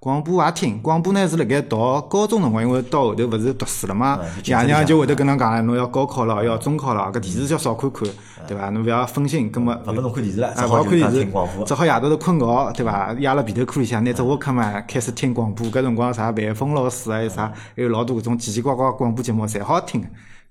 [0.00, 8.08] 广播也听，广播呢是辣盖读高中辰光，因为到后头勿是读书了嘛爷娘就会得跟侬讲了，侬要高考了，要中考了，搿电视就少看看，
[8.46, 8.70] 对伐？
[8.70, 11.26] 侬勿要分心，葛末勿拨侬看电视了，勿好看电视。
[11.66, 13.12] 只好夜到头困觉，对伐？
[13.18, 15.66] 压辣被头壳里向，拿只沃克嘛开始听广播。
[15.66, 20.06] 搿辰光啥万峰老师啊，还有啥，还有老多搿种奇奇怪怪广播节目，侪好听，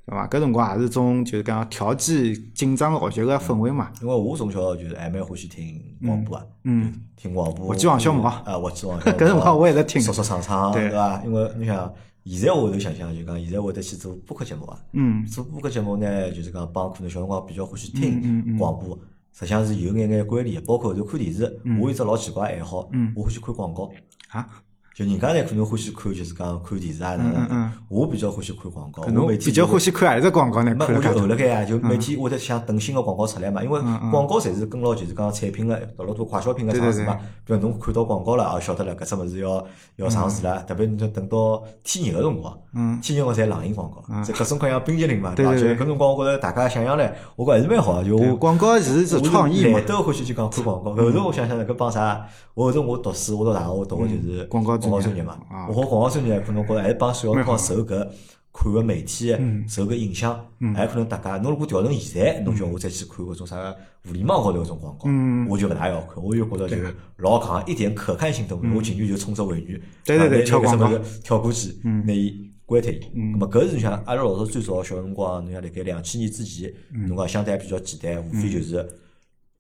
[0.07, 0.25] 对伐？
[0.27, 3.91] 搿辰光也是种就是讲调剂紧张学习个氛围嘛。
[4.01, 7.67] 因为我从小就是还蛮欢喜听广播啊，嗯，听广播。
[7.67, 9.11] 我记王小毛啊，我记王小毛。
[9.19, 11.21] 搿辰光我也在听说说唱唱，对对伐？
[11.25, 11.93] 因为你想，
[12.23, 14.79] 现在我头想想，就讲现在会得去做播客节目啊。
[14.93, 18.97] 嗯，做播客节目呢，就是讲帮可能小辰光比较欢喜嗯听广播，
[19.33, 20.65] 实际上是有眼眼关联的。
[20.65, 23.91] 包括后头看电视，嗯我有只老奇怪爱好，我欢喜看广告。
[24.29, 24.47] 啊，
[24.97, 29.03] 就人家呢可能欢喜看，就是讲看电视啊，哪能我比较欢喜看广告。
[29.03, 30.73] 我侬每天比较欢喜看何只广告呢？
[30.73, 31.21] 没，我就看了介多。
[31.21, 33.79] 后辣盖啊，就每天我在想等新个广告出来嘛，因为
[34.09, 37.15] 广告侪是跟牢就是讲产品个老多快消品个上市嘛。
[37.45, 39.63] 比如侬看到广告了，啊，晓得了搿只物事要
[39.97, 42.57] 要上市了，特别你等到天热个辰光，
[42.99, 45.53] 天热个侪冷饮广告，这各种各样冰淇淋嘛，对伐？
[45.53, 48.35] 就搿辰光我觉着大家想想来，我觉还是蛮好个，就我。
[48.35, 50.95] 广告其实是创意嘛来，得欢喜就讲看广告。
[50.95, 52.25] 后头我想想，搿帮啥？
[52.55, 55.67] 我后头我读书，我到大学我读个就是广告广告专业嘛啊。
[55.67, 58.07] 我学广告专业，可能觉着还是帮小辰光受搿
[58.53, 59.35] 看个媒体
[59.67, 60.43] 受搿影响，
[60.75, 63.75] 还可能大家侬如果调成现在，侬叫我再去看搿种啥个
[64.07, 65.07] 互联网高头搿种广告，
[65.51, 66.75] 我就勿大要看，我就觉着就
[67.17, 68.77] 老戆，一点可看性都没有。
[68.77, 70.89] 我进去就冲着会员，对对对跳广告。
[71.23, 72.99] 跳过去，拿伊关脱伊。
[73.13, 76.73] 咁么搿是你想，阿拉老早最早小辰光，侬像辣盖两千年之前，
[77.07, 78.83] 侬讲相对还比较简单，无非就是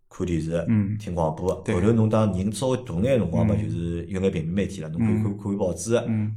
[0.09, 0.65] 看电视、
[0.99, 1.49] 听广播。
[1.55, 5.91] 后头侬当人稍微大眼辰光嘛，就是有眼平面媒体了，侬可以看看报纸，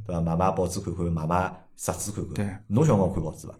[0.05, 0.21] 对伐？
[0.21, 2.63] 买买报纸看看，买买杂志看对看。
[2.67, 3.53] 侬小辰光看报纸伐？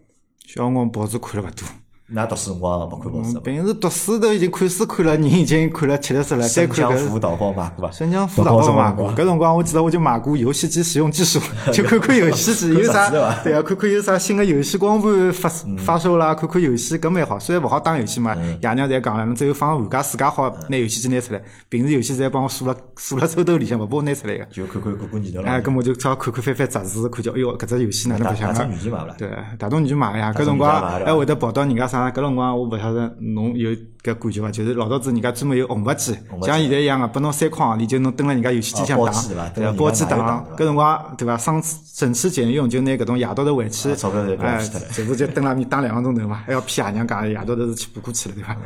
[0.46, 1.66] 小辰光报纸看了勿多。
[2.14, 3.40] 㑚读书辰光勿看报纸？
[3.40, 7.90] 平时读书都已经看书看了，人已经看了吃力死了，再新看搿疆辅导报买过伐？
[7.90, 11.40] 新疆辅导报买过，搿辰光我记得我就买过游戏机使用技术，
[11.72, 13.08] 就看看游戏机有啥
[13.42, 15.48] 对啊，看看有啥新的游戏光盘发
[15.78, 17.38] 发售啦，看看游戏搿蛮好。
[17.38, 24.44] 虽然勿好打游戏嘛，爷娘侪讲了，侬只有放寒假暑假好拿游戏机拿出来，平时游戏侪帮我锁了锁了抽兜里向，勿拨我拿出来个。
[24.50, 25.48] 就看看过过年头了。
[25.48, 28.66] 哎，搿么我就只好看看翻翻杂志，看叫哎哟搿只游戏哪能白相啊大大？
[28.66, 29.14] 女机买勿啦？
[29.16, 32.01] 对，大东女就买个呀，搿辰光还会得跑到人家啥？
[32.10, 33.70] 搿辰光我勿晓得侬有
[34.02, 34.50] 搿感觉伐？
[34.50, 39.12] 就是老早子人家专门有红白机，像现在一样个，拨侬三块行钿就侬蹲辣人家游戏机上打
[39.54, 41.36] 对伐，包机打打，搿辰光对伐？
[41.36, 44.58] 省省吃俭用，就拿搿种夜到头回去啊，钞票侪不了
[44.92, 48.56] 全部就蹲辣面打两个钟头嘛，还要骗爷娘讲夜到头是去补课去了，对伐？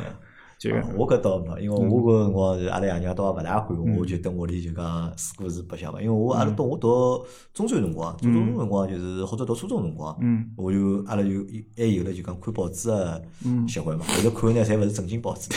[0.59, 6.01] 就啊我搿倒没，因为我搿辰光是阿拉爷娘倒也勿大管我，我就蹲屋里就讲书故事白相嘛。
[6.01, 10.17] 因为我阿拉到我读中专辰光，读中专辰光就是或者读初中辰光，
[10.55, 11.29] 我就阿拉就
[11.75, 13.21] 还有了就讲看报纸个
[13.67, 14.03] 习惯嘛。
[14.07, 15.47] 后头看呢，侪勿是正经报纸，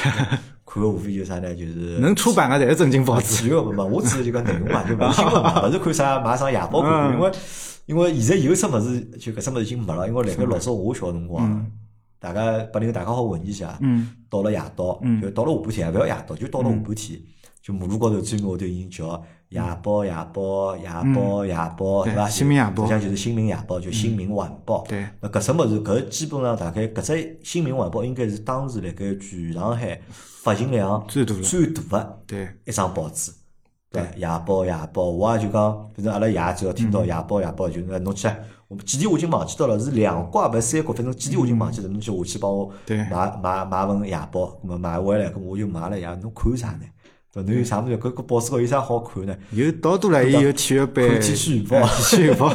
[0.66, 3.48] 看个无非就是啥呢，就是能出版个侪是正经报纸。
[3.48, 7.32] 主要勿嘛，我指的就讲内容嘛， 就勿是新闻嘛，勿是看啥买啥夜报看看，因为
[7.86, 11.66] 因为现在有啥物事就搿啥物事已经没了，因为辣盖老早我小辰光，
[12.20, 13.78] 大家八零后大家好混一下，
[14.28, 17.20] 到了夜到，就到了下半天，也勿要夜到，就到了下半天，
[17.62, 22.28] 就马路高头专门会头已经叫夜报夜报夜报夜报，对对伐？
[22.28, 24.84] 新民夜报实际上就是新民夜报，就新民晚报。
[24.86, 25.06] 对。
[25.20, 33.32] 那搿只物事，搿基本上大概搿只新民晚报应该是当时辣盖全上海发行量最大的最大个对，一张报纸。
[33.90, 38.28] 对，夜报夜报，我也就讲，反正阿拉爷只要听到夜报夜报，就那侬去，
[38.70, 46.82] 我几点我已经忘记掉了，是两挂还是三挂，反正几点我已经忘记了，侬就下去帮我对买买买份夜报，咾么买回来，咾我就买了呀，侬看啥呢？
[47.32, 47.96] 对，侬有啥物事？
[47.96, 49.36] 搿搿报纸高有啥好看呢？
[49.52, 52.48] 有到多了，伊有体育版，看天气预报哎天气预报，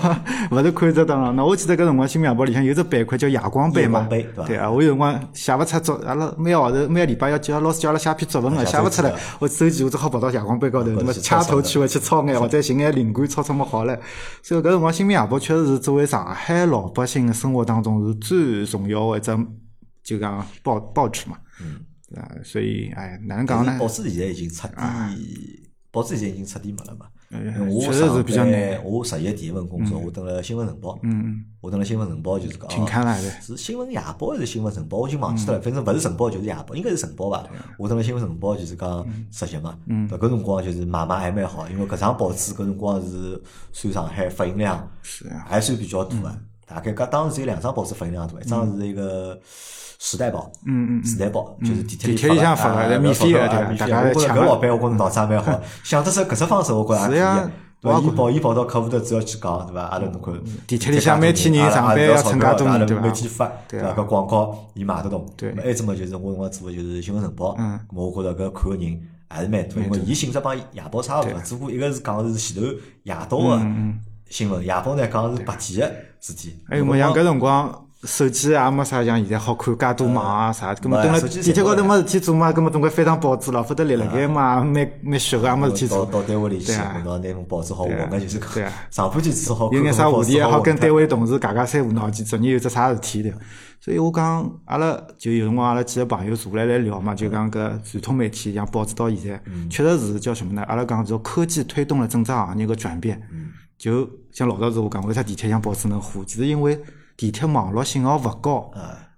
[0.51, 1.33] 勿是看只档。
[1.33, 13.97] 那我记得搿辰光《新民晚报》里向有只板块叫夜光版嘛对，伐对啊，我有辰光写勿出作，阿拉每个号头每个礼拜要叫老师叫阿拉写篇作文个，啊写写勿出来我手机我只好跑到夜光版高头，那么掐头去尾去抄眼，或者寻眼灵感抄抄么好唻。
[14.43, 19.37] 所以搿辰光《新民晚报》确实是作为上海老百姓的生活当中是最重要个一只
[20.03, 21.37] 就讲报报纸嘛。
[21.61, 21.79] 嗯。
[22.15, 23.77] 啊，所以哎，哪能讲呢？
[23.79, 24.75] 报纸现在已经彻底，
[25.91, 27.07] 报纸现在已经彻底没了嘛。
[27.69, 28.85] 我确实是比较上难班。
[28.85, 30.97] 我实习第一份工作，我登了新闻晨报。
[31.01, 32.69] 嗯嗯，我登了新闻晨报就是讲，
[33.41, 34.99] 是新闻夜报还是新闻晨报？
[34.99, 37.45] 我已经忘记了，反正勿是晨报就是夜报，应该是晨报吧。
[37.77, 39.77] 我登了新闻晨报就是讲实习嘛。
[39.87, 43.41] 嗯搿辰光就是买卖还蛮好，因为搿张报纸搿辰光是
[43.73, 44.89] 算上海发行量
[45.45, 46.37] 还算比较大个。
[46.65, 49.39] 大概搿当时只有两张报纸发行量大，一张是一个。
[49.97, 57.49] 时代报，嗯嗯时代报就是地铁地铁里向发发的免费的我觉着搿老板我觉着脑子也蛮好， 想得出搿只方式，我觉着也可以。
[57.81, 57.99] 对伐？
[58.01, 59.83] 伊跑伊跑到客户头，只要去讲，对伐？
[59.83, 60.33] 阿拉侬看，
[60.67, 64.01] 地铁里向每天人上班要乘介多人对伐每天发，对啊伐？
[64.03, 65.25] 搿广告伊买得动。
[65.37, 72.69] 对还只么就是我辰光做的就是新闻晨报，嗯我觉着搿看个人还是蛮多，因为伊性质帮夜报差勿多，只不过一个是讲的是前头
[73.03, 73.61] 夜到个
[74.29, 75.95] 新闻，夜报呢讲的是白天个
[76.25, 76.55] 事体。
[76.67, 77.81] 还有么像搿辰光。
[78.03, 86.05] 手机也没啥像现在好看介多网啊啥，葛么蹲辣地铁高头没事体做嘛，葛么总归翻张报纸咯，否则立辣盖嘛，蛮蛮虚个，也没事体做。
[86.05, 91.07] 到到单位里去，对啊看到那份报纸好混个，就是对啊上半天至好，有眼啥话题也好跟单位。
[91.07, 93.33] 同事讲讲三胡闹几，昨日有只啥事体的。
[93.81, 100.61] 所以我讲，阿拉就有辰光阿拉几个朋友坐下来来聊嘛，就讲搿传统媒体像报纸到现在，确实是叫什么呢？
[100.67, 103.19] 阿拉讲叫科技推动了整只行业个转变。
[103.77, 106.23] 就像老早子我讲，为啥地铁像报纸能火？
[106.23, 106.81] 就是因为
[107.17, 108.71] 地铁网络信号勿高。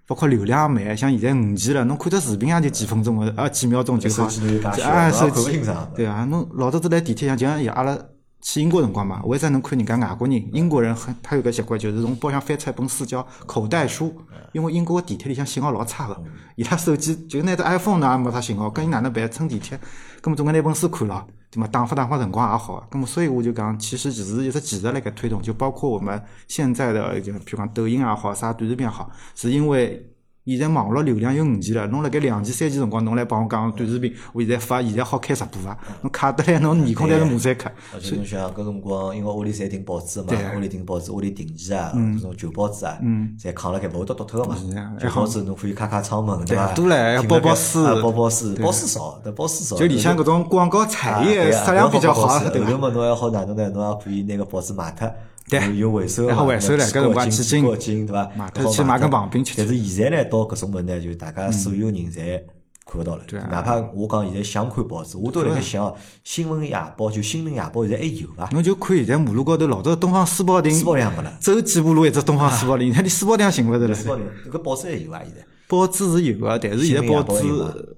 [0.10, 4.30] 包括流量也慢，像现在五 G 了，侬看只视频也就几分钟个，啊几秒钟就好。
[4.30, 5.62] 手机啊，手机
[5.94, 7.98] 对啊，侬老早子来地铁上，就像阿拉
[8.42, 10.50] 去英国辰光嘛，为啥能看人家外国人？
[10.54, 14.16] 英国人很他有个习惯，就是从包厢翻出一本书叫口袋书，
[14.54, 16.24] 因为英国个地铁里向信号老差个，
[16.56, 19.30] 伊拉手机就拿只 iPhone 呢也没啥信号，跟伊哪能办？
[19.30, 19.78] 乘地铁，
[20.22, 21.68] 根本总归拿本书看了，对嘛？
[21.68, 22.88] 打发打发辰光也好。
[22.92, 30.14] 咁么所以我就讲，其实只是一只技术辣盖推动，就包括我们现在的，就比如讲抖音也好，啥短视频也好，是因为。
[30.56, 35.78] 现在网络流量有五 G 了，侬辣盖两 G、三 G 辰光，侬来帮我讲短视频，我现在发，现在好开直播伐？
[36.02, 37.70] 侬卡得来，侬面孔侪是马赛克。
[37.94, 42.98] 而且侬想搿辰光，因为屋里侪订报纸嘛屋里订报纸，屋里定期啊，搿种旧报纸啊，
[43.38, 44.94] 侪扛辣盖勿会得倒脱个嘛是啊。
[45.00, 46.74] 旧报纸侬可以开开窗门，对伐？
[46.74, 49.76] 多唻听辣盖包包书啊包包书，包书少，但包书少。
[49.76, 52.68] 就里向搿种广告产业啊质量比较好，对对伐？
[52.68, 53.70] 后头嘛，侬还好哪能呢？
[53.72, 55.12] 侬也可以拿个报纸卖脱，
[55.50, 58.30] 对有有回收嘛，然后回收了搿辰光几斤，对伐？
[58.36, 62.42] 卖脱去买根棒冰吃吃但是现在呢，到搿种问呢，就大家所有人侪
[62.86, 63.24] 看勿到了。
[63.50, 68.50] 哪怕我讲现在想看报纸，我都辣盖想，新闻夜报就新闻夜报现在还有伐？
[68.52, 73.96] 侬就看现在马路高头老早东方书报亭，书报亭没了走几步路一只东方书报亭，现在连书报亭也寻勿着了。
[73.96, 75.20] 书报亭搿报纸还有伐？
[75.20, 77.46] 现在报纸是有个，但是现在报纸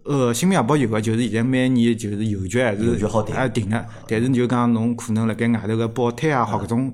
[0.03, 6.91] 呃，新闻夜报有个，就是现在每年就是邮局还是邮局好订还订个，但是就讲侬可能辣盖外头个报摊也好，搿种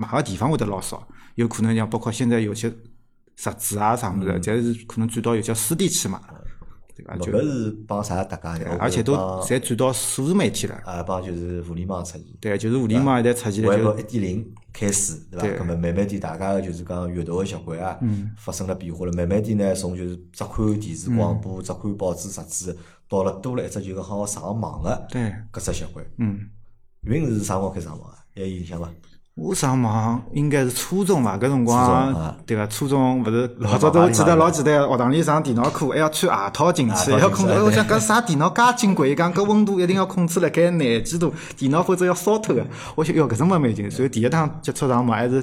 [0.00, 2.72] 买个地方会得老少，有可能像包括现在有些
[3.36, 6.16] 杂志啊啥物事，侪是可能转到有些书店去买，
[6.94, 7.16] 对伐？
[7.16, 8.70] 就搿是帮啥搭界的？
[8.78, 10.76] 而且都侪转到数字媒体了。
[10.84, 12.24] 啊帮就是互联网出现。
[12.40, 15.46] 对，就是互联网现在出现了，就一点零开始，对伐？
[15.48, 19.12] 对咁么慢慢点，大家个就是讲阅读个习惯啊，嗯发生了变化了。
[19.12, 22.76] 慢慢点呢，从就是只看电视广播、只看报纸杂志，
[23.08, 26.06] 到了多了一只就是好上网个对，搿只习惯。
[26.18, 26.48] 嗯。
[27.02, 28.18] 云是啥辰光开始上网啊？
[28.34, 28.88] 还有印象伐？
[29.40, 32.66] 我上网应该是初中伐，搿辰光啊对伐？
[32.66, 37.46] 初中勿是老早子，我记得老记得学堂里上电脑课还要穿鞋套进去，要控。
[37.46, 42.66] 制我想搿啥电脑介金贵，伊讲搿温度一定要控制辣盖廿几度，电脑否则要烧脱个。
[42.96, 43.88] 我想哟，搿种么蛮劲。
[43.88, 45.36] 所以第一趟接触上网还是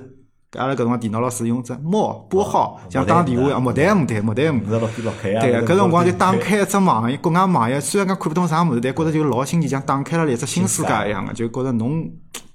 [0.58, 4.66] 阿拉搿辰光电脑老师用只猫拨号，像打电话一样，莫代莫代姆五。
[4.66, 5.42] 十六点六 K 啊！
[5.42, 12.04] 对个，搿辰光就打打开一只网页，国外网页，虽然讲看不懂啥物事，但觉着就老新奇，像打开了一只新世界一样个，就觉着侬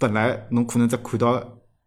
[0.00, 1.38] 本来侬可能只看到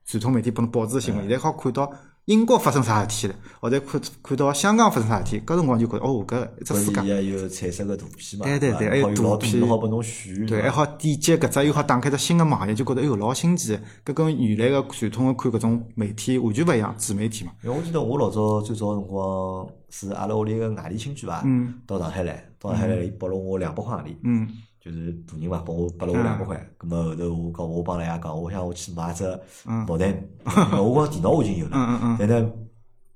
[0.06, 1.92] 传统媒体帮侬报纸新闻，现在好看到
[2.26, 7.02] 英国发生啥事体了，或者看看到香港发生啥事体，搿辰光就觉着哦，搿一只世界。
[7.02, 17.52] 伊也有彩色个图片嘛，对对对还有图片多好拨侬选，对，还好点击搿只，又好打开只新个网页，就觉着哎哟老新奇，搿跟原来个传统个看搿种媒体完全勿一样，自媒体嘛。
[17.64, 21.74] 因为我记得我老早最早辰光是阿拉屋里个外地亲戚伐，嗯。
[21.88, 24.48] 到上海来，到上海来，伊拨了我两百块洋钿，嗯，
[24.84, 29.24] 就是大人嘛，拨我拨了我两百块，咁么后头我讲我帮人家讲，我想我去买只
[29.64, 32.52] 毛蛋，我讲电脑我已经有了，但呢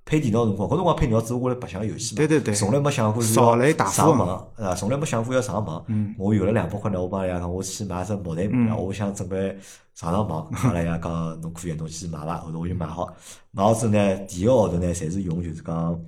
[0.05, 5.85] 配电脑辰光，搿辰光配电脑只不过来白相游戏嘛，对对对，从来没想过是要上网，啊，从来没想过要上网。
[6.17, 9.57] 我有了两百块呢，我帮人家讲，我去买只毛蛋，我想准备
[9.93, 12.37] 上上网，帮人家讲侬可以，侬去买伐？
[12.37, 13.13] 后头我就买好，
[13.51, 15.99] 买好之后呢，第一个号头呢，侪是用就是讲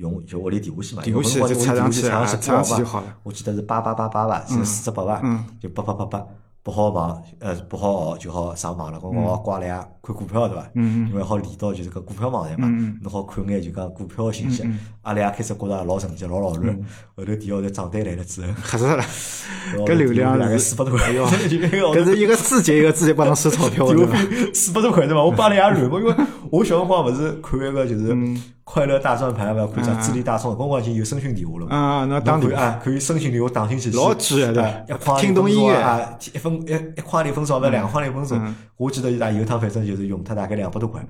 [0.00, 3.14] 用就屋里电话线嘛，电话线就插上去，插上去就好了。
[3.22, 6.26] 我记得是八八八八吧，是四只八万，就八八八八。
[6.62, 9.00] 不好网，呃，不好学就好上网了。
[9.02, 10.66] 我我挂了呀，看股票对伐？
[10.74, 12.68] 因为好连到就是个股票网站嘛，
[13.02, 14.64] 侬好看眼就讲股票信息。
[15.02, 16.78] 阿拉也开始觉着老神奇，老老乱。
[17.14, 19.02] 后头第二头账单来了之后，吓死了。
[19.86, 21.26] 搿流量大概四百多块哟。
[21.28, 24.18] 搿是一个字节一个字节帮侬收钞票对伐？
[24.54, 25.22] 四百多块对伐？
[25.22, 26.14] 我帮了也乱，因为
[26.50, 28.16] 我小辰光勿是看一个就是。
[28.62, 31.76] 快乐大转盘，勿要看啥智力大宋，光光已经有声讯电话了嘛。
[31.76, 33.90] 啊，那打电话可以声讯电话打进去。
[33.90, 38.54] 老贵的，一块听懂音乐啊，一分一一块零分钟，勿两块零分钟。
[38.76, 41.04] 我记得伊拉有趟反正就是用脱大概两百多块，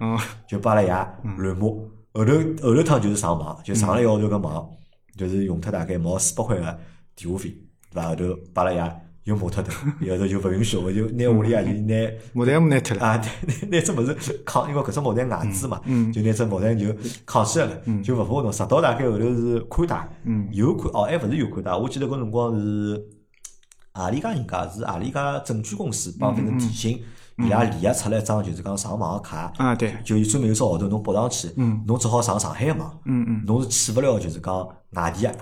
[0.48, 0.88] 就扒了爷
[1.36, 1.70] 乱摸。
[2.12, 4.68] 后头后头趟就是上网，就上了一号头个网，
[5.16, 6.78] 就是用脱大概毛四百块个
[7.14, 7.54] 电话费，
[7.92, 8.08] 对伐？
[8.08, 9.00] 后头扒了爷。
[9.24, 9.70] 又磨脱的，
[10.10, 15.78] 后头就勿允许，我就拿屋里啊，就拿木蛋拿脱了啊，拿 拿只物事扛，因为搿只木蛋外置嘛，
[16.10, 16.86] 就拿只木蛋就
[17.26, 18.50] 扛起来了，就勿活动。
[18.50, 20.08] 直到大概后头是宽带，
[20.52, 21.70] 有宽哦，还勿是有宽带。
[21.76, 23.08] 我记得搿辰光是
[23.92, 26.98] 何里家人家是何里家证券公司帮反正电信，
[27.42, 31.52] 伊拉联合出了一张就是讲上网个卡啊，对，就专门有只号头侬拨上去，
[31.86, 33.00] 侬只好上上海个网，
[33.46, 35.32] 侬是去勿了就是讲外地个。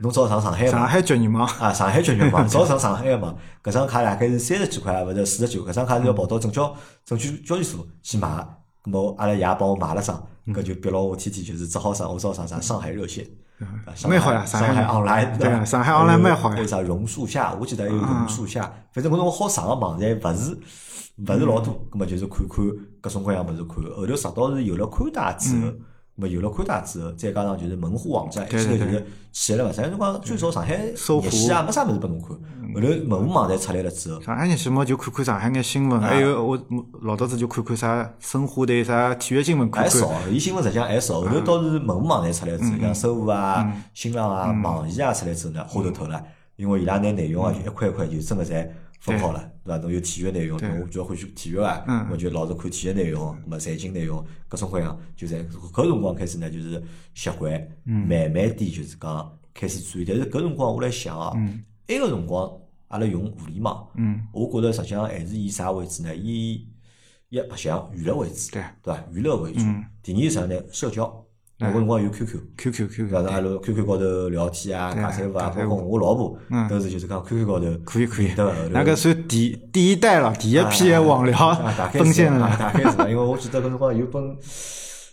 [0.00, 6.72] 侬只好上上海上海局域网啊，上海局域网，只好上上海个网，搿张卡大概是三十几块，勿是四十九，搿张卡是要跑到证交
[7.04, 8.28] 证券交易所去买，
[8.84, 10.24] 咾么阿拉爷帮我买了张，
[10.54, 13.26] 搿就逼牢我天天就是只好上，我只好上啥上海热线，
[14.08, 20.56] 蛮好呀，上海 online 对，上海 online 蛮好呀，还有啥榕树下，我记得还有榕树下，反正搿种好上个网站勿是
[21.26, 22.66] 勿是老多，葛么就是看看
[23.00, 25.72] 各种各样物事看，后头直到是有了宽带之后。
[26.20, 29.72] 么有了宽带之后，再加上就是门户网站，一记头就是起来了嘛。
[29.72, 32.30] 上辰光最早上海热线啊，没啥物事拨侬看。
[32.30, 36.60] 后头门户网站出来了之后，上海热线嘛就看看上海眼新闻，还有我
[37.02, 39.70] 老早子就看看啥申花队啥体育新闻。
[39.70, 41.20] 还少，伊新闻实际上还少。
[41.20, 46.20] 后头倒是门户网站出来之后，像搜狐啊、新浪啊、网易啊出来之后呢，花头透了，
[46.56, 48.66] 因为伊拉拿内容啊就一块一块就真个侪。
[48.98, 49.78] 分好了，对伐？
[49.82, 56.82] 侬有体育内容，侬主要欢喜体育啊，我就老是看体育内容，么财经内容，各种各样，就在搿辰光开始呢，就是
[57.14, 57.52] 习惯，
[57.84, 60.04] 慢慢点就是讲开始注意。
[60.04, 61.32] 但是搿辰光我来想啊，
[61.88, 62.50] 埃个辰光
[62.88, 63.88] 阿拉用互联网，
[64.32, 66.14] 我觉着实际上还是以啥为主呢？
[66.16, 66.66] 以
[67.28, 69.04] 一白相娱乐为主，对伐？
[69.12, 69.60] 娱乐为主。
[70.02, 70.60] 第二啥呢？
[70.72, 71.24] 社交。
[71.60, 76.38] 我辰光有 QQ，QQ，搿是阿拉 QQ 高头聊天啊，打三胡啊，包括我老婆
[76.70, 78.52] 都是就是讲 QQ 高头可以可以，对伐？
[78.70, 81.54] 那个算第第一代了，第一批网聊
[81.92, 83.08] 分线了，大概是吧？
[83.08, 84.36] 因为我记得搿辰光有本。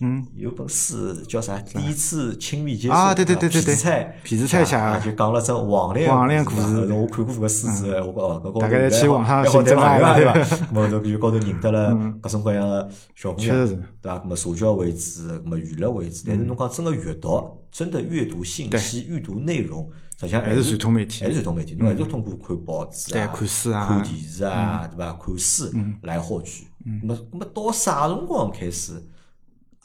[0.02, 1.58] 嗯，有本书叫啥？
[1.62, 6.92] 第一次亲密接触啊，对对对对对，痞子蔡，痞子蔡下就讲了只网恋网恋故事。
[6.92, 10.68] 我看过搿个书之后，我讲搿个大概去网上寻真爱了，对伐？
[10.74, 14.24] 么就就高头认得了各种各样的小姑娘，对伐？
[14.26, 16.24] 么社交为主，么娱乐为主。
[16.28, 21.76] 但是侬讲真个阅读，真的阅读信息、阅读内容，实际上还是传统媒体，还是传统媒体。
[21.76, 25.14] 侬还是通过看报纸啊、看书啊、看电视啊，对伐？
[25.14, 26.68] 看书来获取。
[27.02, 29.02] 那么那么到啥辰光开始？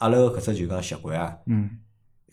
[0.01, 1.69] 阿拉个搿只就讲习惯啊，嗯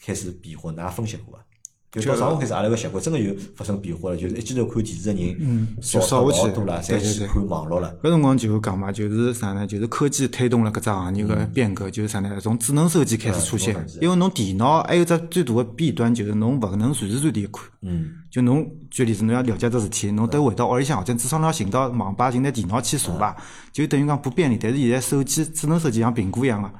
[0.04, 1.44] 开始变化，㑚分析过伐？
[1.90, 7.94] 就到啥辰光开始，阿拉个习惯真个有发生变化了，就是一记头看电视个人少老多了，侪去看网络了。
[8.02, 9.66] 搿辰光就讲嘛，就是啥呢？
[9.66, 12.38] 就是科技推动了搿只行业个变革，就是啥呢？
[12.40, 17.64] 从智能手机开始出现，因为侬电脑还有只最大个弊端，就是侬勿能随时随地看。
[17.82, 18.10] 嗯。
[18.30, 23.34] 就侬举例子，侬要了解只事体，侬得回到屋里向，或者至少侬要寻到网吧，寻台电脑去查吧，
[23.72, 24.58] 就等于讲不便利。
[24.60, 26.70] 但是现在手机智能手机像苹果一样个。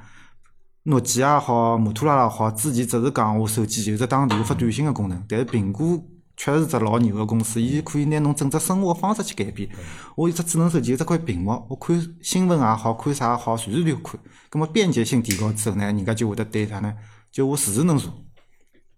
[0.83, 6.01] 诺基亚好，摩托罗拉好，之前只是讲我手机有只打电话发短信个功能，但是苹果
[6.37, 9.69] 确实是只老牛个公司，伊可以拿侬整只生活方式去改变。
[10.15, 14.19] 我一只智能手机，有只块屏幕，我看新闻也好看啥也好，随时随地看。
[14.49, 16.93] 葛么便捷性提高之后呢，人家就会得对啥呢？
[17.29, 18.09] 就我时时能查。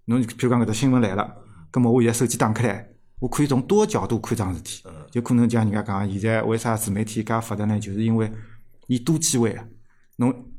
[0.05, 1.35] 侬譬如讲搿只新闻来了，
[1.71, 2.87] 葛么我现在手机打开来，
[3.19, 4.83] 我可以从多角度看桩事体。
[5.09, 7.79] 就可能像人家讲，现在为啥自媒体介发达呢？
[7.79, 8.31] 就是因为
[8.85, 9.65] 伊多机会啊，
[10.17, 10.50] 侬。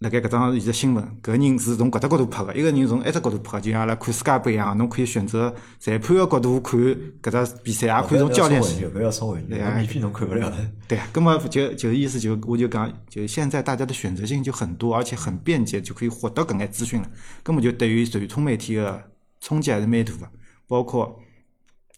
[0.00, 8.62] 辣盖搿张现在新闻，搿个人是从搿只角度拍个，一个人从埃只角度拍，就像阿拉看世界杯一样，侬可以选择裁判个角度看搿只比赛，也可以从教练。
[8.62, 10.52] 搿要超对呀，免费侬看勿了。
[10.86, 17.10] 对啊，根么就就意思就我就讲，就现在大家的选择性就很多，而且很便捷，就可以获得搿眼资讯了。
[17.42, 19.02] 根本就对于传统媒体个
[19.40, 20.30] 冲击还是蛮大个，
[20.68, 21.18] 包括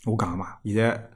[0.04, 1.10] 我讲个嘛，现在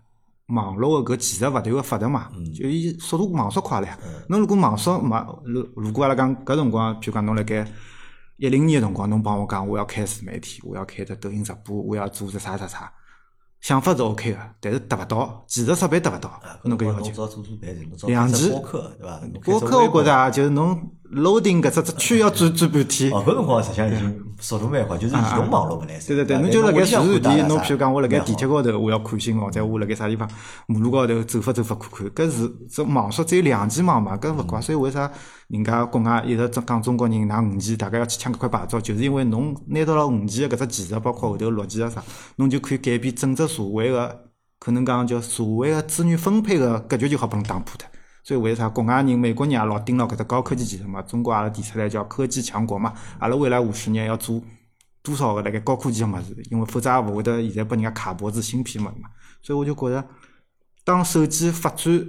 [0.48, 3.98] 网络个搿技术勿断个发达嘛，嗯就伊速度网速快了呀。
[4.28, 7.66] 侬如果网速网，如如果阿拉讲搿辰光，譬如讲侬辣盖
[8.36, 12.92] 一零年个辰光，侬帮我讲我要开自媒体，我要开只抖音直播，我要做只啥啥啥，
[13.60, 17.28] 想法是 OK 个，但是达勿到，技术设备达勿到啊，侬搿要求。
[18.08, 19.20] 两期开只播客对伐？
[19.20, 23.12] 侬开播客我觉着啊，就是侬 loading 搿只只区要转转半天。
[23.12, 26.08] 哦，搿辰光实际上已经速度蛮快，就是移动网络勿来塞。
[26.08, 30.28] 对对对，侬就辣盖但自然地，侬譬如讲，我辣盖地铁高头，我要看新闻，或者我辣盖啥地方
[30.66, 34.60] 马路高头走法走法看看，搿是这网速只有两 G 网嘛，搿勿怪。
[34.60, 35.10] 所以为啥
[35.46, 42.02] 人家国外一直讲中国人拿五 G，大家要去抢搿块牌照，就是因为侬拿到了五 G 个搿只技术，包括后头六 G 啊啥，
[42.36, 44.24] 侬就可以改变整只社会个
[44.58, 47.86] 可能讲叫社会个资源分配个格局就好拨侬打破脱。
[48.24, 51.02] 所以为啥国外人、美国人也老盯牢搿只高科技技术嘛？
[51.02, 54.40] 中国阿拉提出来叫科技强国嘛，阿拉未来五十年要做
[55.02, 59.08] 多少个辣盖高科技个物事，因为否则也勿会得现在拨人家卡脖子芯片物事嘛。
[59.42, 60.06] 所以我就觉着，
[60.84, 62.06] 当手机发展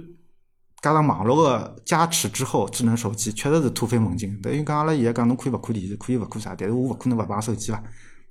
[0.80, 4.40] 加上网络个加持之后，智能手机确实是突飞猛进。
[4.40, 7.82] 等于讲阿拉现在讲侬可以勿看电视，可以勿看啥，但是我勿可能勿碰手机伐？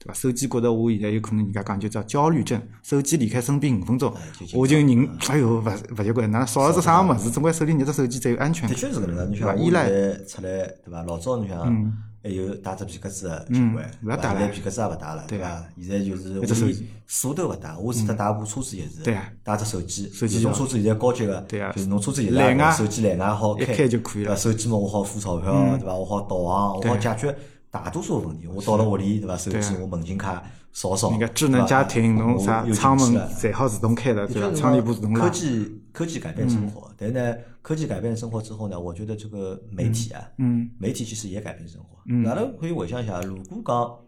[0.03, 0.13] 对伐？
[0.13, 4.13] 手机觉着我现在有可能人家讲就叫焦虑症，手机离开身边五分钟
[4.53, 5.63] 我就人哎哟勿
[5.97, 8.91] 勿习惯，哪少了只啥物事，总归手里捏只手机才有安全感的感。
[8.91, 9.87] 确是搿能介，侬像依赖。
[10.27, 11.03] 出来对伐？
[11.03, 11.93] 老早侬像
[12.23, 14.47] 还有带只皮夹子个习惯，勿要带了。
[14.47, 15.65] 皮夹子也勿带了，对伐？
[15.77, 21.71] 现在就是手屋里锁都勿带，我除脱带部车子也是对啊，带只手机，手机就就是侬车子现在高级个，对啊。
[21.73, 24.35] 就是侬车子现在手机蓝牙好一开就可以了？
[24.37, 25.93] 手机嘛，我好付钞票，对伐？
[25.93, 27.35] 我好导航，我好解决
[27.73, 28.45] 大多数问题。
[28.45, 29.35] 我到了屋里，对伐？
[29.35, 34.51] 手机我门禁卡扫扫，智能家庭，侬啥有窗门进去了侪好自动开了，对伐？
[34.51, 35.21] 自动拉。
[35.25, 40.69] 科技科技改变生活，但是呢，科技改变生活之后呢，我觉得这个媒体啊，嗯。
[40.77, 41.97] 媒体其实也改变生活。
[42.05, 42.23] 嗯。
[42.25, 43.99] 阿拉可以回想一下，如果讲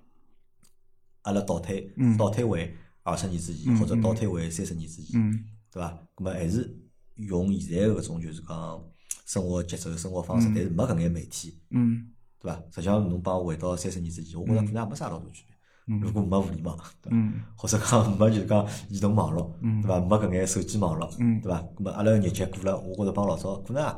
[1.24, 2.16] 阿拉倒退，嗯。
[2.16, 5.44] 倒退回二十年之前，嗯或者倒退回三十年之前，嗯。
[5.72, 5.98] 对伐？
[6.20, 6.80] 那么还是
[7.16, 8.84] 用现在搿种就是讲
[9.26, 12.12] 生活节奏、生活方式，但是没搿眼媒体，嗯
[12.46, 12.60] 对伐？
[12.72, 15.56] 实际上侬帮我回到三十年之前，我觉着可能也没啥老大区别。
[16.02, 17.12] 如果没互联网，对伐？
[17.12, 20.00] 嗯或者讲没就是讲移动网络，嗯对伐？
[20.00, 21.60] 没搿眼手机网络，嗯对伐？
[21.78, 23.90] 咾么阿拉个日脚过了，我觉着帮老早可能也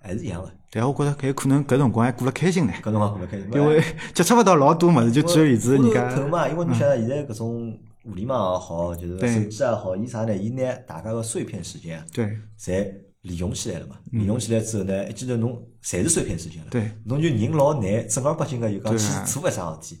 [0.00, 0.50] 还是一样个。
[0.70, 3.82] 对啊，我觉着搿有可能搿辰光还过了开心呢，搿辰光过了开心，因为
[4.14, 10.34] 接触勿到老多物事，就只有现在人头家嘛，因为侬想现在搿种互联网也好，就是手机也好，伊啥呢？
[10.34, 13.96] 伊拿大家个碎片时间啊，对侪利用起来了嘛。
[14.12, 16.68] 利用起来之后呢，一记头侬侪是碎片时间了。
[16.70, 20.00] 对，侬就人老难正儿八经个就讲去做一桩事体。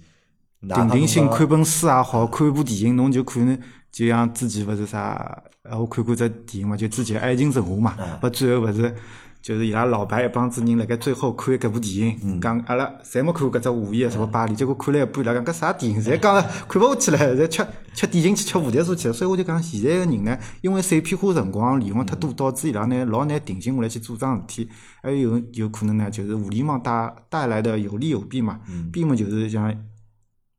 [0.62, 3.58] 定定心看本书也好，看部电影，侬就可能
[3.90, 8.94] 就像之前勿是啥，呃，我看过只电影嘛，就之前《爱情神话》嘛嗯，不最后勿是
[9.42, 24.68] 就是伊拉老白一帮子人辣盖最后看搿部电嗯影，讲阿拉侪没看过搿只午夜什么巴黎，结果看了一半，伊拉讲搿啥电影，侪讲了看勿下去了，侪吃吃点心去吃蝴蝶酥去了，所以我就讲现在个人呢，因为碎片化辰光利用太多，导致伊拉呢老难定心下来去做桩事体，
[25.02, 28.60] 还有有可能呢，就是互联网带带来的有利有弊嘛，
[28.92, 29.74] 弊嘛就是像。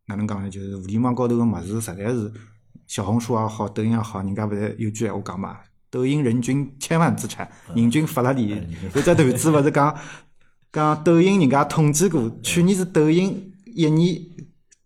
[0.08, 0.50] 哪能讲呢？
[0.50, 2.34] 就是互联网高头个物事，实在是
[2.86, 5.58] 小红书也好，抖音也好，人家勿是有句闲话讲嘛？
[5.92, 8.58] 抖音人均千万资产，人均法拉利。
[8.96, 9.96] 有只投资勿是讲
[10.74, 14.20] 讲抖音，人家统计过，去年是抖音一年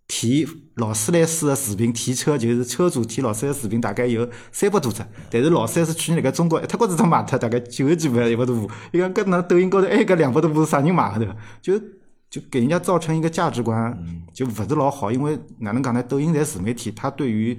[0.08, 5.04] 提劳斯莱斯个视频提车，就是车主提劳斯莱斯视频，大概有三百多只。
[5.30, 8.70] 但是劳斯莱斯去年辣盖中国一脱高子只卖脱，大概九十几万一百多部。
[8.92, 11.32] 伊讲搿哪抖音高头还有搿两百多部是啥人买个头？
[11.62, 11.80] 就
[12.30, 13.98] 就给人家造成一个价值观
[14.34, 16.04] 就勿是老好，因为哪能讲呢？
[16.04, 17.58] 抖音在自媒体，它对于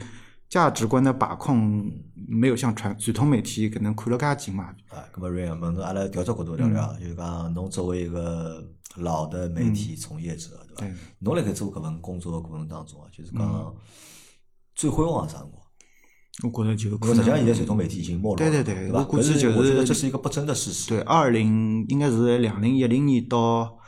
[0.48, 4.64] 价值观的把控没有像传传统媒体可能看了介紧嘛。
[4.88, 8.64] 啊，咁么瑞阳问侬，阿拉调只角度聊聊，嗯就是讲侬作为一个
[8.96, 13.74] 老的媒体从业者，对伐侬辣盖做搿份工作个过程当中啊，就是讲
[14.74, 15.62] 最辉煌个啥辰光？
[16.42, 18.92] 我觉得就因可能为实际上现在传统媒体已经没落了，对对对对？
[18.92, 20.90] 我估计就是这是一个不争的事实。
[20.90, 23.78] 对二零应该是两零一零年到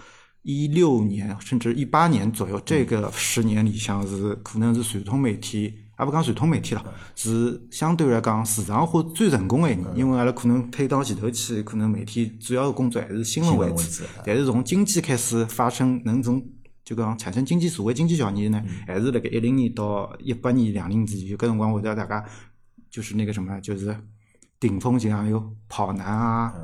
[0.41, 6.85] 一六年甚至一八年左右，这个十年里向是可能是传统媒体，也勿讲传统媒体了，
[7.17, 9.87] 是相对来讲市场化最成功的一年。
[9.97, 16.41] 因为阿拉可能推到前头去，可能媒体主要个工作还是新闻为主但是从经济开始发生能从
[16.85, 22.25] 就讲产生经济社会经济效益呢，还是辣盖一零年到一八年两零年之间，搿辰光会得大家
[22.91, 23.95] 就是那个什么，就是
[24.61, 26.55] 顶峰期像有跑男啊、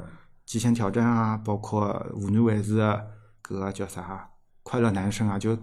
[0.47, 3.07] 极限挑战啊，包括湖南卫视个
[3.43, 4.31] 搿个叫啥
[4.63, 5.59] 快乐男声啊，就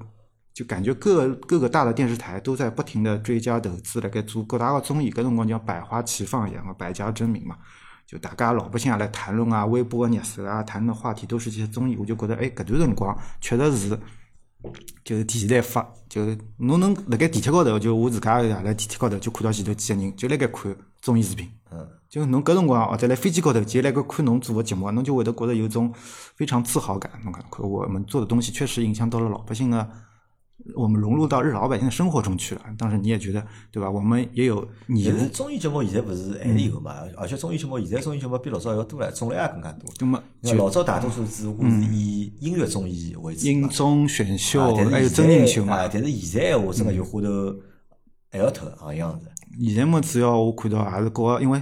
[0.54, 7.56] 就感觉各各个大的电视台都在不停的追加投资，辣盖做各大个综艺，搿辰光叫百花齐放一样个百家争鸣嘛。
[8.06, 14.00] 就大家老百姓也来谈论啊，微博、热搜啊，谈的话题都是些综艺，我就觉得，哎，搿段辰光确实是，
[15.06, 21.50] 就是电视台发，就是侬能辣盖地铁高头，就我自家也辣地铁高头就看到前头几个人就辣盖看综艺视频。
[21.72, 25.94] 嗯，就侬搿辰光或者辣飞机高头，就辣盖看侬做个节目，侬就会得觉得有种
[26.36, 27.10] 非常自豪感。
[27.24, 29.90] 侬看，看我们做的东西确实影响到了老百姓的，
[30.76, 32.62] 我们融入到日老百姓的生活中去了。
[32.78, 33.90] 当时你也觉得，对吧？
[33.90, 35.28] 我们也有义务但是。
[35.28, 36.96] 综艺节目现在不是还是有嘛？
[37.18, 39.90] 而且综艺节目现在综艺节目比老早要多了，种类也更加多。
[40.00, 40.22] 那么
[40.56, 47.56] 老早大多数只不过是以音乐综艺为主音，综选秀还有真人秀嘛啊，但是现在闲话真个就花头
[48.32, 49.28] 还要脱行样子。
[49.66, 51.62] 现在么，主要我看到还是搞，因为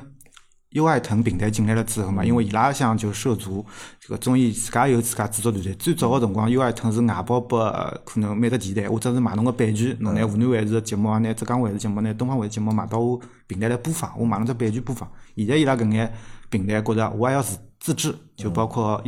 [0.72, 3.66] 优爱腾平台进来了之后嘛，因为伊拉想就涉足
[4.00, 5.74] 这个综艺，自家有自家制作团队。
[5.74, 15.10] 最早个辰光，优爱腾是外包拨呃可能每个电台，或者是买侬个版权，侬拿湖南卫视个节目啊，拿浙江卫视节目，拿东方卫视节目买到我平台来播放，我买侬只版权播放。
[15.36, 16.14] 现在伊拉搿眼
[16.50, 19.04] 平台觉着我也要自自制，就包括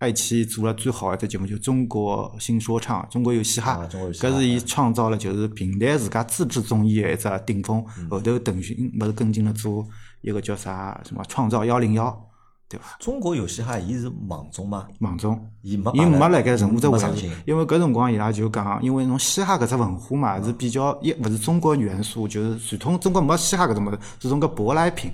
[0.00, 7.84] 爱奇艺做了最好一只节目，就中国新说唱、中国有嘻哈搿是伊创造了就是平台自家自制综艺的一只顶峰。
[8.10, 9.86] 后头腾讯勿是跟进了做
[10.22, 12.18] 一个叫啥什么创造幺零幺，
[12.66, 12.96] 对伐？
[12.98, 14.88] 中国有嘻哈，伊是网综吗？
[15.00, 15.38] 网综。
[15.60, 25.12] 伊没伊没辣盖任何只位置上，因为搿辰光伊拉就讲，因为侬嘻哈搿只文化嘛是比较一勿是中国元素，就是传统中国没嘻哈搿种物事，是种个舶来品，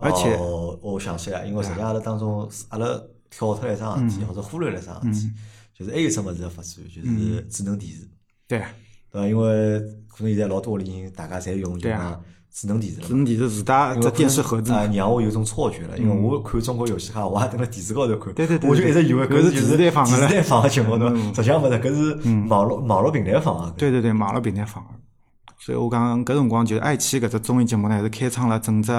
[0.00, 3.00] 而且哦，我想起来，因为实际上阿拉当中，阿拉
[3.34, 5.32] 跳脱了一桩事体，或者忽略了一桩事体，
[5.76, 8.08] 就是还有只物事要发展，就是智能电视，
[8.46, 8.62] 对。
[9.10, 9.28] 对伐？
[9.28, 9.78] 因为
[10.08, 12.10] 可能现在老多屋里人，大家侪用就对啊。
[12.10, 13.14] 讲智能电视了智。
[13.14, 20.20] 能电视自带只电视盒子嘛啊，让我有种错觉了，因为我看中国游戏哈，我还蹲辣电视高头看，对对对我就一直以为搿是电视台放的。
[20.20, 21.16] 嘞电视台放个节目对伐？
[21.16, 23.70] 实际上勿是，搿是网络网络平台放个。
[23.76, 24.90] 对对对，网络平台放个。
[25.58, 28.92] 所以我讲搿辰光就是爱奇艺搿只综艺节目呢，是开创了整只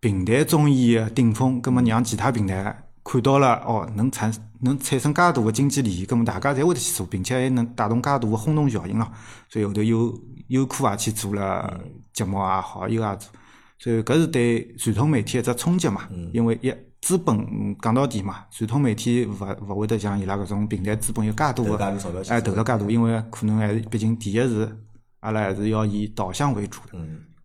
[0.00, 9.10] 平台综艺的顶峰，葛末让其他平台看到了哦，能产能产生介大的经济利益，葛末大家侪会得去做，并且还能带动介大的轰动效应咯。
[9.48, 11.80] 所以后头优优酷也去做了
[12.12, 13.30] 节目也好，优也做。
[13.78, 19.32] 所以搿是对传统媒体一只冲击嘛，因为一资本嗯讲到底嘛，传统媒体勿
[19.66, 24.76] 勿会得像伊拉搿种平台资本有介大个投入介大，因为可能还是毕竟第一是
[25.18, 26.80] 阿拉还是要以导向为主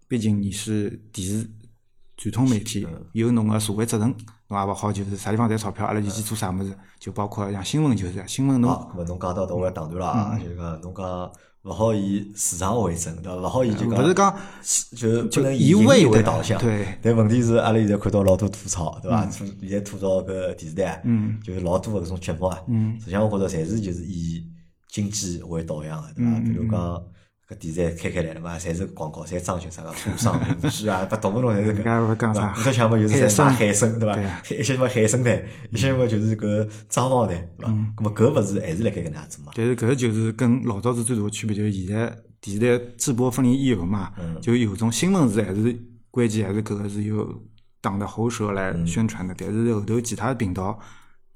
[0.08, 1.50] 毕竟你是电视
[2.18, 4.14] 传统媒体，有侬个社会责任，
[4.50, 11.32] 侬也勿好就是啥地方赚钞票，阿拉就去做啥物事，就包括像新闻就是新闻侬好，侬讲到到我要打断了啊，就是讲侬讲
[11.64, 13.42] 勿好以市场为准，对伐？
[13.42, 14.34] 勿好以就讲勿是讲
[14.96, 16.58] 就不能以盈为导向。
[16.62, 16.88] 对。
[17.02, 19.26] 但问题是，阿拉现在看到老多吐槽，对伐？
[19.26, 24.46] 吐现在吐槽搿电视台，嗯，就是老多个搿种节目啊，嗯，实际上我觉着侪是就是以
[24.88, 26.32] 经济为导向个，对伐？
[26.32, 27.04] 嗯比如讲
[27.50, 31.76] 搿电视台开开来了嘛，侪是广告，侪装修啥个工商名句啊，不动不动侪是搿。
[31.76, 34.20] 人家勿讲啥搿项目就是在卖海参，对伐？
[34.52, 35.42] 一些什么海参台，
[35.72, 37.72] 一些什么就是搿装潢台，对伐？
[37.72, 39.54] 咾么搿勿是还是辣盖搿能样子嘛？
[39.56, 45.74] 但是搿就是跟老早子最大个区别，就是现在电视台直播分离以后嘛，嗯就有种新闻是还是
[46.12, 47.34] 关键还是搿个是由
[47.80, 50.78] 党的喉舌来嗯宣传的，但是后头其他频道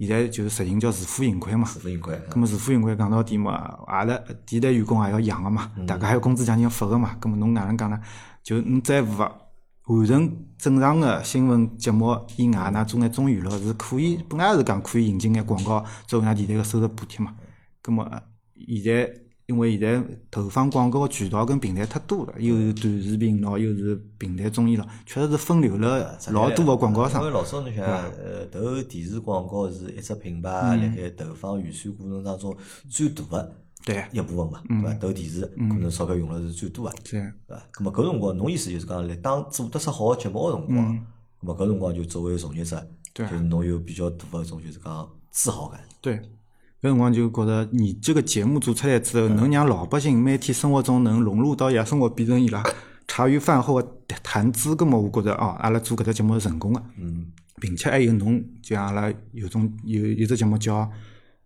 [0.07, 1.65] 现在就是实行叫自负盈亏嘛。
[1.65, 2.19] 自负盈亏。
[2.29, 7.99] 咁么自负盈亏讲到底嘛，阿拉电台员工也要养个嘛，大家还有工资奖金要发个嘛，咁么侬哪能讲呢？
[8.43, 9.17] 就侬再勿
[9.85, 17.35] 完成正常个新闻节目以外，呢做眼综艺娱乐是可以，本来是讲可以引进眼广告作为㑚电台个收入补贴嘛。
[17.83, 18.21] 咁么呃
[18.67, 19.11] 现在
[19.51, 27.21] 因为现在投放广告个渠道跟平台太多了，又是短视频咯，又是平台综艺咯，确实是分流了老多个广告商。
[27.21, 27.33] 因为。
[27.33, 32.55] 老早侬想，呃，投电视广告是一只品牌辣盖投放预算过程当中
[32.89, 34.93] 最大个对，一部分嘛，对伐？
[34.95, 37.63] 投电视可能钞票用了是最多个，对，对伐？
[37.73, 40.95] 咁么搿辰光，侬意思就是讲，辣当做得出好个节目个辰光，
[41.41, 45.79] 咁么搿辰光就作为从业者，就是侬有比较大个一种就是讲自豪感。
[45.99, 46.21] 对，
[46.81, 52.63] 搿辰光就觉着你这个节目做出来之后，能让老百姓每天生活中能融入到伊拉生活，变成伊拉
[53.07, 53.87] 茶余饭后的
[54.23, 54.75] 谈资。
[54.75, 57.27] 葛么，我觉着哦，阿拉做搿只节目是成功个，嗯，
[57.59, 60.81] 并且还有侬，就像阿拉有种有有只节目叫《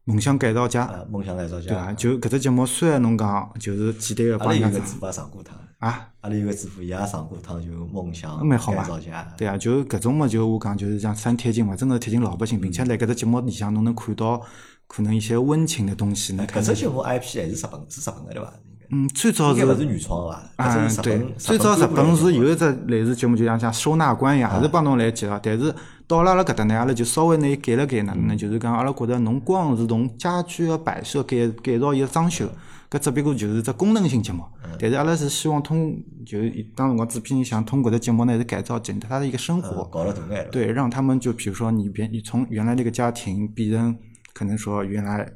[0.05, 1.85] 梦想改造家》，梦想改造家对伐？
[1.87, 14.41] 家，就搿只节目虽然侬讲就是简单个阿拉帮人家有个主播上过趟，啊，阿拉有个主播伊也上过趟，就梦想蛮好嘛改造家，对啊，就搿种么，就我讲就是像三贴近嘛，真个贴近老百姓，并且辣搿只节目里向侬能看到
[14.87, 16.71] 可能一些温情的东西，能看到。
[16.71, 18.53] 搿只节目 IP 还是日本，是日本个对伐？
[18.91, 20.43] 嗯，最早是勿是原创伐？
[20.57, 25.39] 搿啊只是，日对，最早日本是有一只类似节目，就像像收纳官一样，也是帮侬来介绍。
[25.41, 25.73] 但是
[26.07, 28.35] 到了阿拉搿搭呢，阿拉就稍微拿伊改了改，哪能呢？
[28.35, 32.47] 就是讲阿拉觉着侬光是从家居个摆设改改造伊个装修，
[32.91, 34.43] 搿只不过就是只功能性节目。
[34.79, 39.83] 但是阿拉是希望通，就是当辰光制片人想通过搿只节目呢，是改造整他的一个生活。
[39.85, 40.51] 搞了大眼了。
[40.51, 43.97] 对，让他们就比如说你变，你从原来那个家庭变成
[44.35, 45.27] 可能说原来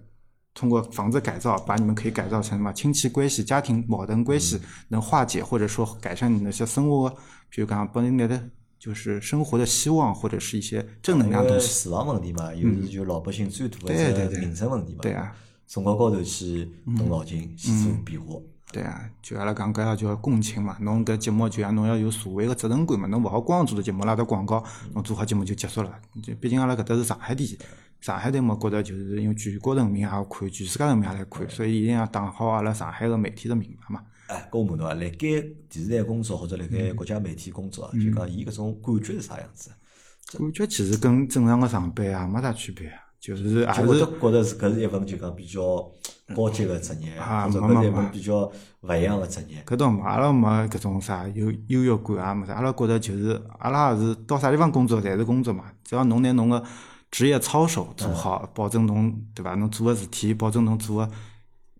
[0.53, 7.09] 通过房子改造，把你们可以改造成什么亲戚关系、家庭矛盾关系，能化解或者说改善你那些生活，
[7.49, 11.85] 比如讲帮你的就是生活的希望或者是一些正能量东西。
[11.85, 14.99] 住房问题嘛，又是就老百姓最大的一个民生问题嘛。
[15.01, 15.33] 对啊，
[15.65, 18.35] 从高高头去动脑筋去做变化。
[18.71, 20.77] 对啊，就阿拉讲搿叫共情嘛。
[20.81, 23.07] 侬搿节目就像侬要有社会个责任感嘛。
[23.07, 25.91] 侬勿好光做节目拉到广告，侬做好节目就结束了。
[26.21, 27.57] 就毕竟阿拉搿搭是上海电视，
[28.01, 34.01] 上海台嘛，觉得就是因为全国人民也要看，全世界人民也来看，所以一定要打好阿拉上海个媒体个名牌嘛。
[34.27, 39.71] 哎，搿我问侬啊，辣盖电视台工作或者辣盖国家媒体工作，就讲伊搿种感觉是啥样子？
[40.37, 43.05] 感觉其实跟正常个上班啊没啥区别啊。
[43.19, 45.59] 就是还是觉得是搿是一份就讲比较
[46.33, 49.61] 高级个职业，或者搿是一份比较勿一样个职业。
[49.65, 52.53] 搿倒没，阿拉没搿种啥优优越感啊，没啥。
[52.53, 56.63] 阿拉觉得就是阿拉也是到啥地方工作侪是工作嘛，只要侬拿侬个
[57.11, 59.55] 职业操守做好，保证侬对伐？
[59.55, 61.11] 侬做个事体，保证侬做个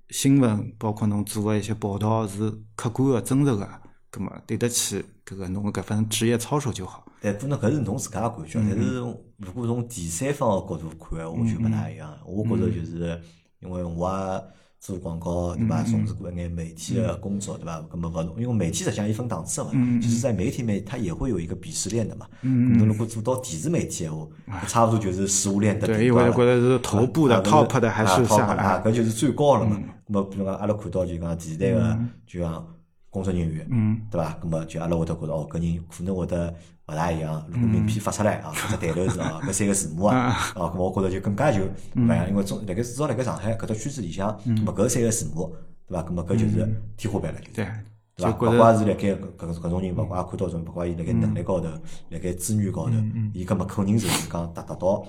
[0.10, 3.70] 新闻，包括侬做个一些报道是客观个、真实个，
[4.10, 7.06] 葛末对得起搿个侬个搿份职业操守就好。
[7.22, 8.96] 但可能搿是侬自家个感觉，但是
[9.38, 12.18] 如果从第三方个角度看，我就勿大一样。
[12.26, 13.22] 我觉着就是
[13.60, 14.44] 因为我也
[14.80, 15.84] 做广告，对伐？
[15.84, 17.84] 从事过一眼媒体个工作，对伐？
[17.92, 19.72] 搿么勿，因为媒体实际上一分档次嘛。
[20.02, 22.26] 其实，在媒体面，它也会有一个鄙视链的嘛。
[22.44, 24.28] 嗯侬如果做到电视媒体个话，
[24.68, 28.82] 差不多就是食物链的对，因为觉得是头部的 top 的还是啥啊？
[28.84, 29.78] 搿就是最高了嘛。
[30.08, 32.66] 咾么，比如讲，阿拉看到就讲电视台个，就讲
[33.10, 34.38] 工作人员，嗯对伐？
[34.44, 36.54] 那么，就阿拉会得觉着哦，搿人可能会得。
[36.90, 41.70] 勿大一样，如果名片发出来啊，搿只抬头是啊， 搿三个字母啊，哦，搿我觉着就更加就勿
[42.04, 44.28] 一样，因为中辣盖至少辣盖上海搿只圈子里向，
[44.66, 45.56] 么搿三个字母，
[45.88, 46.02] 对伐？
[46.04, 47.68] 搿么搿就是天花板了，就对，
[48.16, 48.32] 对伐？
[48.32, 51.68] 勿管是辣盖搿搿搿种人，勿管也看到种，勿管伊辣盖能力高头，
[52.10, 52.96] 辣盖资源高头，
[53.36, 55.06] 伊搿么肯定是讲达达到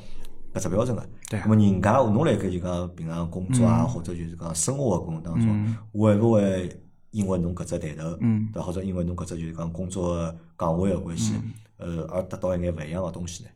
[0.53, 1.03] 搿只标准个。
[1.31, 1.41] 对。
[1.41, 6.69] 咾么人家侬辣盖就讲平常工作啊，或者就是讲生活个过程当中，会勿会
[7.11, 8.17] 因为侬搿只抬头，
[8.53, 11.35] 对，或者因为侬搿只就是讲工作岗位个关系？
[11.77, 13.51] 呃，而得到一眼勿一样个东西呢？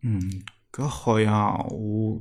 [0.00, 0.20] 嗯，
[0.72, 2.20] 搿好像我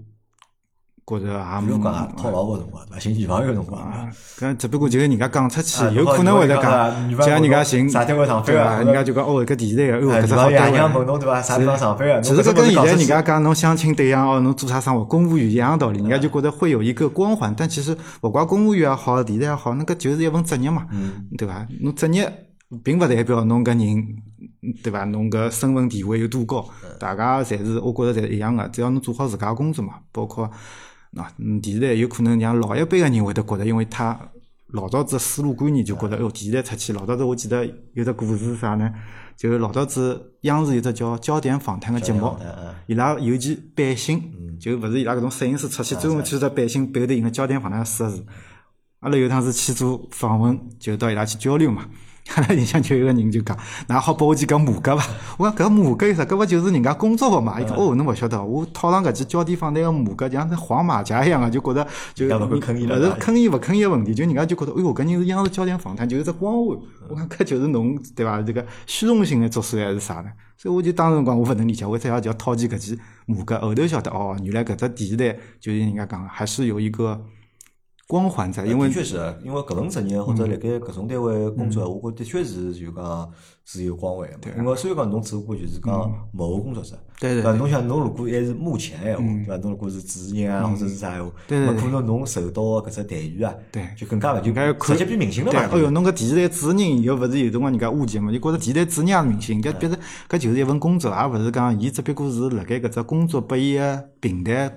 [1.08, 1.68] 觉着也没。
[1.68, 3.00] 比如讲讨老婆辰光，对伐？
[3.00, 8.84] 寻女朋友辰光啊，搿只不过就是人家讲出去，有可能会得讲，像人家寻啥地方上班啊？
[8.84, 10.80] 人家就讲哦，搿电视台个，哦，搿只好单位。
[10.98, 11.42] 问侬对伐？
[11.42, 12.20] 啥地方上班啊？
[12.20, 15.06] 其实搿跟现在人家讲侬相亲对象哦，侬做啥生活？
[15.06, 17.54] 公务员一样道理，人家就觉得会有一个光环。
[17.58, 20.86] 但其实勿怪公务员也好，电视台也好，那个就是一份职业嘛，
[21.38, 21.66] 对伐？
[21.82, 22.44] 侬职业。
[22.84, 24.06] 并勿代表侬搿人，
[24.84, 25.06] 对伐？
[25.06, 26.66] 侬搿身份地位有多高？
[27.00, 28.68] 大家侪是，我觉着侪一样个。
[28.68, 30.52] 只要侬做好自家工作嘛，包括
[31.14, 34.20] 喏，电视台有可能让老一辈个人会得觉着，因为他
[34.68, 38.92] 老早子思路观念就觉得，哦，电视台出去，老早子我记得有只故事是啥呢？
[39.38, 42.36] 就老早子央视有只叫焦点访谈个节目，
[42.88, 44.22] 伊拉尤其背心，
[44.60, 48.26] 就勿是伊拉搿种摄影师出去，专门去只背心背后头印个焦点访谈四个字。
[49.00, 51.86] 阿拉有趟是去做访问，就到伊拉去交流嘛。
[52.36, 53.58] 阿拉印象就有个人就讲，
[53.88, 55.08] 那好拨我几个马甲伐？
[55.38, 56.26] 我讲搿马甲有啥？
[56.26, 57.60] 搿勿就是人家工作服嘛？
[57.60, 62.78] 伊讲哦，侬勿晓得，我套上搿件焦点访谈个马甲，像那黄马甲一样个，就觉得就勿是坑
[63.40, 66.78] 伊勿坑伊个问题，就人家就觉得，哎哟，搿人是央视焦点访谈，就是只光环。
[67.10, 68.42] 我讲搿就是侬对伐？
[68.42, 70.30] 这个虚荣心的作祟还是啥呢？
[70.58, 73.60] 所以我就当辰光我勿能理解，为啥要叫套件搿件马甲？
[73.60, 77.20] 后头晓得哦，原来搿只电视台就是人家讲，还是有一个。
[78.08, 83.30] 光环在，因为的确是，因为搿份职业或者辣盖搿种单位工作，我觉的确是就讲
[83.66, 84.50] 是有光环个。
[84.58, 87.58] 因为虽然讲侬只不过就是讲幕后工作者，对对。
[87.58, 89.58] 侬想侬如果还是幕前闲话，对伐？
[89.58, 95.60] 侬如果是主持人啊或者是啥闲话，那可能侬受到搿只待遇啊，对，就更加勿就直接变明星了嘛。
[95.60, 98.32] 哎哟，侬搿电视台主持人又勿是有辰光人家误解嘛？
[98.32, 99.98] 就觉着电视台主持人也是明星，搿别是
[100.30, 104.74] 搿就是一份工作，也勿是讲伊只不过是辣盖搿只工作拨伊个平台，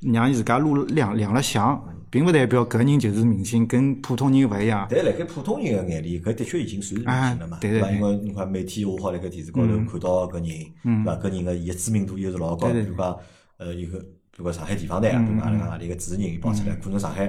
[0.00, 1.80] 让伊自家路亮亮了相。
[2.14, 4.86] 并勿代表搿人就是明星，跟普通人勿一样。
[4.88, 7.90] 但辣盖普通人个眼里，搿的确已经算是明星了嘛，对伐？
[7.90, 11.16] 因为你看每天我好辣盖电视高头看到搿人，对伐？
[11.16, 12.68] 搿人个伊个知名度又是老高。
[12.68, 13.18] 比如讲，
[13.56, 14.06] 呃，一个比
[14.36, 17.26] 如讲上海地方台，比如讲阿拉讲阿里个主持人一报出来，可能上海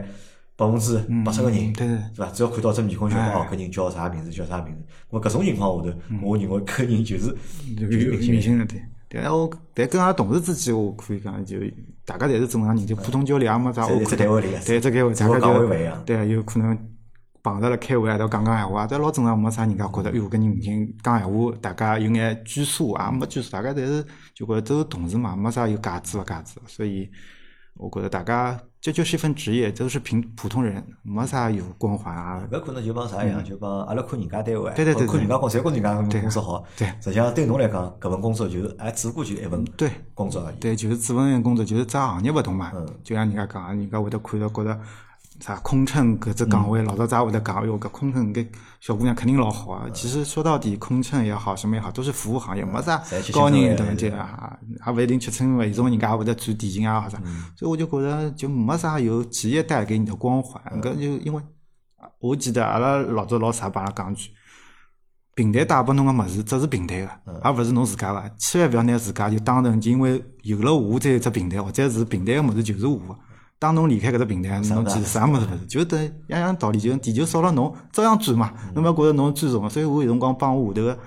[0.55, 2.29] 百分之八十个人，对伐？
[2.31, 4.29] 只要看到只面孔，就哦，搿人叫啥名字？
[4.29, 4.83] 叫啥名字？
[5.09, 7.36] 我搿种情况下头，我认为搿人就是
[8.29, 8.79] 明星了，对。
[9.24, 11.57] 但我但跟阿拉同事之间，我可以讲就。
[12.07, 13.84] 大家侪是正常人，就普通交流也没啥。
[14.05, 16.78] 在单位里对，只单位，大家就对，有可能
[17.41, 24.05] 碰着了开会，还头讲讲闲话，但老正常，没啥人家觉得，哎哟，跟人明星讲闲话，大家有眼拘束，也没拘束，大家侪是
[24.36, 27.09] 就觉着都是同事嘛，没啥有架子勿架子，所以
[27.78, 32.47] 我觉着大家这就是一份职业，都是平普通人，没啥有光环啊。
[32.51, 36.63] 搿可能就帮啥一样，就帮阿拉看人家单位，对对对对看人家公司，侪觉得人家公司好。
[36.78, 40.55] 对实际上对侬来讲，搿份工作就是还只不过就一份对工作而已。
[40.59, 42.71] 对，就是只份工作，就是只行业勿同嘛。
[42.76, 44.80] 嗯就像人家讲，人家会得看到觉得
[45.41, 48.47] 啥空乘搿只岗位，老早子也会得讲，哟，搿空乘搿
[48.79, 49.86] 小姑娘肯定老好啊。
[49.93, 53.01] 其实说到底，空乘也好，什么也好，都是服务行业，没啥
[53.33, 54.57] 高人等级啊，
[54.88, 57.23] 也勿一定去乘位，有种人家也会得赚底薪啊，或者啥。
[57.57, 61.41] 所以我就觉着就没啥有企业带给你的光环，搿就因为
[62.19, 64.31] 我记得阿拉老早老师也帮阿拉讲句。
[65.36, 67.09] 平台带拨侬个物事，只是平台个，
[67.41, 68.31] 而勿是侬自家个。
[68.39, 73.17] 千万勿要拿自家就当成就因为有了我这一只平台，或者是平台个物事就是我个。
[73.58, 78.53] 当侬离开搿只平台，侬其实啥物事勿是，就等样样道理，就地球少了侬，照样转嘛。
[78.74, 80.99] 侬勿要觉着侬最重，所以我有辰光帮我下头个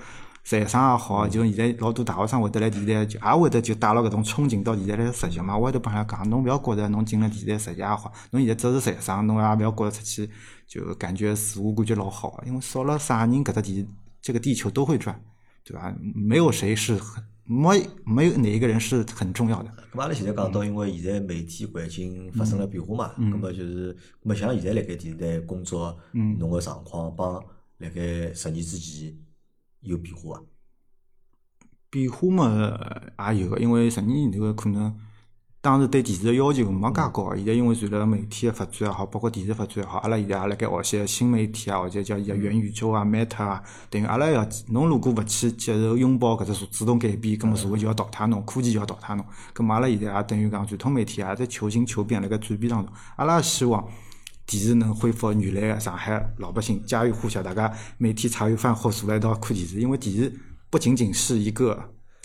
[0.43, 5.55] 财商也好，就现在老多大学生会得来电台，就也会得就带牢搿种憧憬到现在来实习嘛。
[5.55, 10.29] 我会得帮伊拉讲，侬勿要觉着侬进了电台实习也好，侬现在只是财商，侬也勿要觉着出去
[10.67, 13.87] 就感觉自我感觉老好啊，因为少了啥人搿只地
[14.21, 15.17] 这个地球都会转，
[15.63, 15.93] 对吧？
[16.15, 19.71] 没有谁是很没没有哪一个人是很重要的。
[19.91, 27.43] 咁阿拉现在讲到，因为现在媒体环境发生了变化嘛，咁么就是，咁么像现在辣盖电视台工作，侬个状况帮
[27.79, 29.17] 辣盖十年之前
[29.81, 30.43] 有变化伐？
[31.89, 34.95] 变化嘛也有个，因为十年前头可能
[35.61, 49.25] 当时对电视的要求没介高，现在因为随着媒体的发展也好，包括电视发展也好，阿拉现在也辣盖学习新媒体啊，或者叫现在元宇宙啊、Meta 啊，等于阿拉要侬如果勿去接受拥抱搿只主动改变，葛末社会就要淘汰侬，科技就要淘汰侬。
[49.51, 53.85] 葛末阿拉现在也等于讲传统媒体也在求新求变辣盖转变当中，阿拉希望。
[54.45, 60.33] 电视能恢复原来个上海老百姓家喻户晓，大家每天茶余饭后坐辣一道看电视，因为电视
[60.71, 61.79] 不仅仅是一个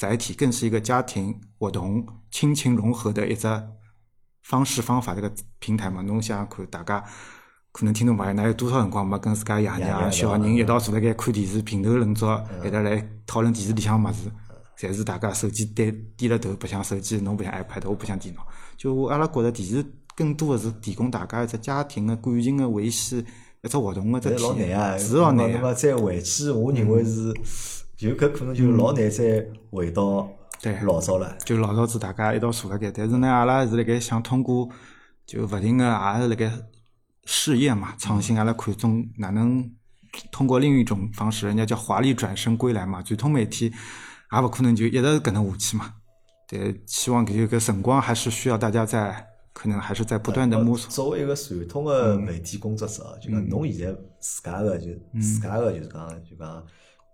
[0.04, 3.48] 载体，更是一个家庭活动、亲情融合的一只
[4.42, 6.02] 方式方法的一个平台嘛。
[6.02, 7.02] 侬想想看，大家
[7.72, 12.26] 可能听众朋友，哪有多少辰光没跟自家爷爷娘娘、小人一道坐辣盖看电视，评头论足，
[12.62, 14.30] 一道来讨论电视里向物事，
[14.78, 18.46] 侪是大家手机低低了头，白相手机，侬白相 iPad，我白相电脑。
[18.76, 19.82] 就我阿拉觉着电视
[20.14, 23.24] 更多的是提供大家一只家庭的感情的维系
[23.62, 25.52] 一只活动的只但是老体难啊，验，是老难啊。
[25.54, 27.32] 那么再回去，我认为是，
[27.96, 30.28] 就搿可能就老难再回到
[30.60, 31.36] 对老早了。
[31.44, 34.68] 就老早子大家一道坐辣盖，但是呢，阿拉是辣盖想通过
[35.26, 36.50] 就勿停个也是辣盖
[37.24, 39.70] 试验嘛，创新，阿拉看中哪能
[40.30, 43.72] 通过另一种方式，人家叫华丽转身归来嘛，传统媒体
[44.32, 45.94] 也勿可能就一直搿能下去嘛。
[46.46, 50.90] 对，希望搿个辰光还是需要大家在可能还是在不断的摸索。
[50.90, 54.88] 作为一个传统的媒体工作者啊，就嗯讲侬现在自家个就
[55.20, 56.64] 自家个就是讲就讲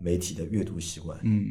[0.00, 1.46] 媒体的阅读习惯，嗯，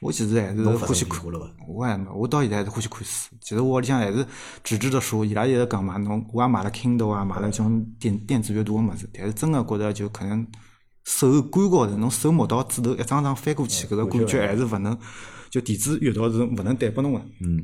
[0.00, 1.46] 我其实还是欢喜看了伐？
[1.68, 3.34] 我还没，我到现在还是欢喜看书。
[3.40, 4.26] 其实我屋里向还是
[4.64, 10.46] 纸质的书，伊拉一直讲嘛，侬我也买了 Kindle 啊，买了种电电子阅读个物事，但是真个觉着就可能
[11.04, 14.98] 手感高头，侬手摸到纸头一张张翻过去，搿个感觉还是勿能，
[15.50, 17.20] 就电子阅读是勿能带拨侬个。
[17.40, 17.62] 嗯，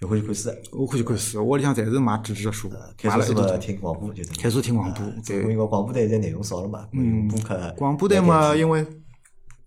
[0.00, 0.50] 就欢喜看书。
[0.72, 2.70] 我欢喜看书，我屋里向侪是买纸质的书，
[3.02, 3.58] 买了一大堆。
[3.58, 8.86] 听广播就开始听广播对因为广播台现在内容少了嘛，嗯，播客广播台嘛，因为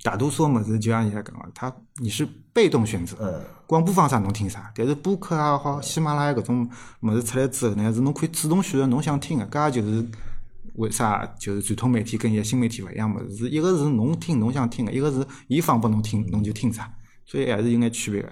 [0.02, 3.18] 大多数么子就像伊在讲个，它你是被动选择。
[3.20, 6.70] 嗯，广播放啥侬听啥，但是播客也好，喜马拉雅搿种
[7.02, 10.06] 么子出来之后呢，是侬可以主动选择侬想听个，搿也就是
[10.76, 16.90] 为啥就是传统媒体跟现在新媒体勿一样么子，是一个是侬听侬想听个，一个是伊放拨侬听侬就听啥，
[17.26, 18.30] 所以还是有眼区别个。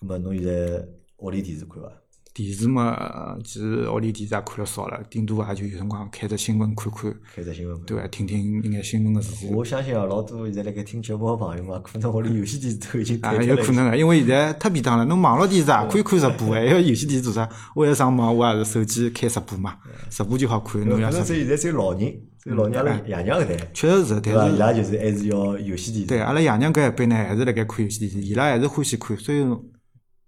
[0.00, 0.86] 那么侬现在
[1.18, 1.88] 屋里电视看伐？
[2.34, 7.78] 电视嘛，呃其实屋里电视也看了少了，顶多也就有辰光开着新闻看看，开只新闻。
[7.82, 8.06] 对伐？
[8.08, 9.52] 听听一眼新闻个事体。
[9.52, 15.04] 我相信啊，老多现在辣盖听节目个朋友嘛，可能屋里游戏电视都已经啊，退脱了有可能个，因为现在太便当了。
[15.04, 17.46] 侬网络电视也可以看直播，还要游戏电视做啥？
[17.74, 19.76] 我要上网，我也是手机开直播嘛，
[20.08, 20.80] 直播就好看。
[20.88, 22.00] 侬要可能是只有现在只有老人，
[22.42, 24.20] 只有老娘阿拉爷娘搿代，确实是？
[24.22, 26.06] 但是伊拉就是还是要游戏电视。
[26.06, 29.14] 对阿拉爷娘搿一辈呢，还是辣盖看游戏电视，伊拉还是欢喜看。
[29.18, 29.44] 所以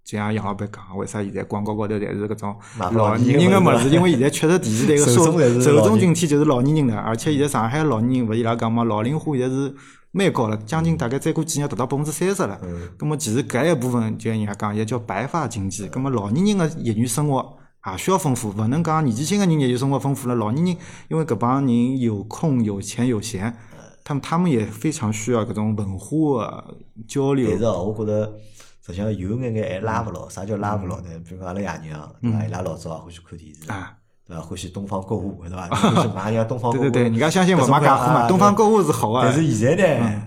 [0.05, 3.89] 就像杨老板讲，为啥现在广告高头侪是搿种老年年人个物事？
[3.89, 9.73] 人的物事因为现在确实电视台个受受众群体就是老年人了，而且现在上海老年人勿伊拉讲嘛，老龄化现在是
[10.11, 12.57] 蛮高了，将近大概再过几年达到百分之三十了。
[12.63, 15.89] 嗯咁么其实搿一部分就像人家讲，也叫白发经济。
[15.89, 17.57] 咁么老年人个业余生活
[17.91, 20.77] 也需要丰富，勿能讲年纪轻个人业余生活丰富了，老年人
[21.09, 23.53] 因为搿帮人有空、有钱、有闲，
[24.03, 26.77] 他们他们也非常需要搿种文化个
[27.07, 27.57] 交流但。
[27.57, 28.31] 是哦，我觉着
[28.85, 30.29] 实际上有眼眼还拉勿牢。
[30.29, 31.09] 啥叫拉勿牢呢？
[31.27, 32.45] 比如讲阿拉爷娘，对伐？
[32.45, 33.61] 伊拉老早也欢喜看电视，
[34.25, 34.41] 对伐？
[34.41, 35.67] 欢喜东方购物，对伐？
[35.73, 36.81] 欢喜买人家东方购物。
[36.81, 39.33] 对对对，人家相信勿买假货嘛，啊东方购物是好啊但。
[39.33, 40.21] 是现在呢，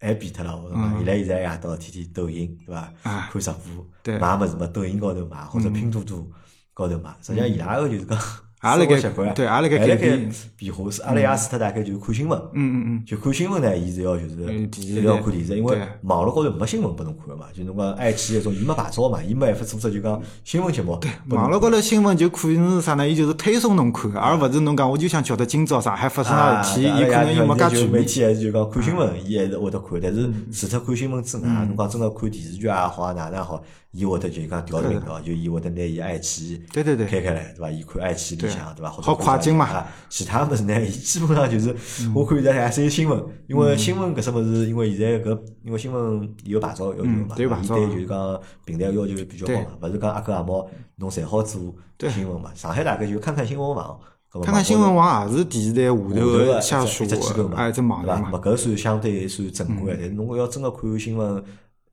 [0.00, 0.56] 还变脱了。
[0.56, 2.92] 我讲嗯伊拉现在夜到天天抖音，对伐？
[3.02, 6.26] 啊看直播，对买么子嘛，抖音高头买，或者拼多多
[6.72, 7.14] 高头买。
[7.20, 8.18] 实际上伊拉个就是讲。
[8.64, 10.32] 也辣盖习惯，对，也辣盖改变。
[10.56, 17.46] 变化是阿拉爷除脱大概就是看新闻，嗯嗯嗯，就看新闻呢，伊是要就是一定要看电视，因为网络高头没新闻拨侬看个嘛。
[17.54, 20.98] 就侬讲爱奇艺种，伊没牌照嘛，伊没办法组织就讲新闻节目。
[21.00, 23.06] 对，网络高头新闻就可能是啥呢？
[23.06, 27.92] 伊就是推送侬看，而勿是侬讲我就想晓得今朝上海发生啥事体，伊可能又没介全面。
[27.92, 33.62] 媒体还是就讲看新闻，伊还是会得看，但是除脱看新闻之外，侬讲真个看电视剧也好，哪能也好。
[33.94, 37.70] 伊会得就讲调频道，就伊会得拿伊爱奇艺对对对开开来，对伐？
[37.70, 38.90] 伊看爱奇艺里向，对伐？
[38.90, 39.86] 好快进嘛。
[40.08, 41.72] 其他物事呢，伊基本上就是，
[42.12, 51.72] 我看现在还是有新闻，因为新闻搿什物事，因为现在搿因为新闻有牌照要求嘛，伊对就是讲平台要求比较高嘛，勿是讲阿哥阿猫侬侪好做
[52.10, 52.50] 新闻嘛。
[52.52, 53.96] 上海大概就看看新闻网，
[54.42, 58.30] 看看新闻网也是电视台下头个下属只机构嘛，只网嘛。
[58.32, 61.44] 勿搿算相对算正规，但是侬要真个看新闻。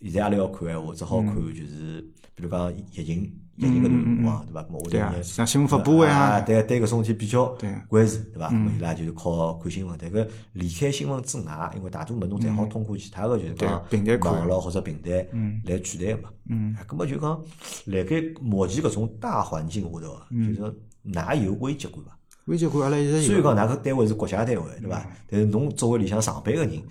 [0.02, 2.02] 现在阿拉要看闲话，只好看就是，
[2.36, 4.64] 比如讲疫情疫情搿段辰光，对伐？
[4.64, 7.46] 咾么我对像新闻发布会啊，对对搿种事体比较
[7.88, 8.50] 关注，对伐？
[8.50, 9.96] 咾伊拉就是靠看新闻。
[10.02, 13.84] 但搿离开新闻之外，因为大多物侬侪好通过其他个就是讲
[14.22, 15.28] 网络或者平台
[15.66, 16.30] 来取代嘛。
[16.50, 16.76] 嗯。
[16.88, 17.40] 咾么就讲，
[17.86, 22.18] 辣盖目前搿种大环境下头，就是哪有危机感伐？
[22.52, 23.22] 危机感阿拉一直有。
[23.22, 25.02] 虽然讲哪个单位是国家单位，对伐？
[25.30, 26.84] 但是侬作为里向上班个人，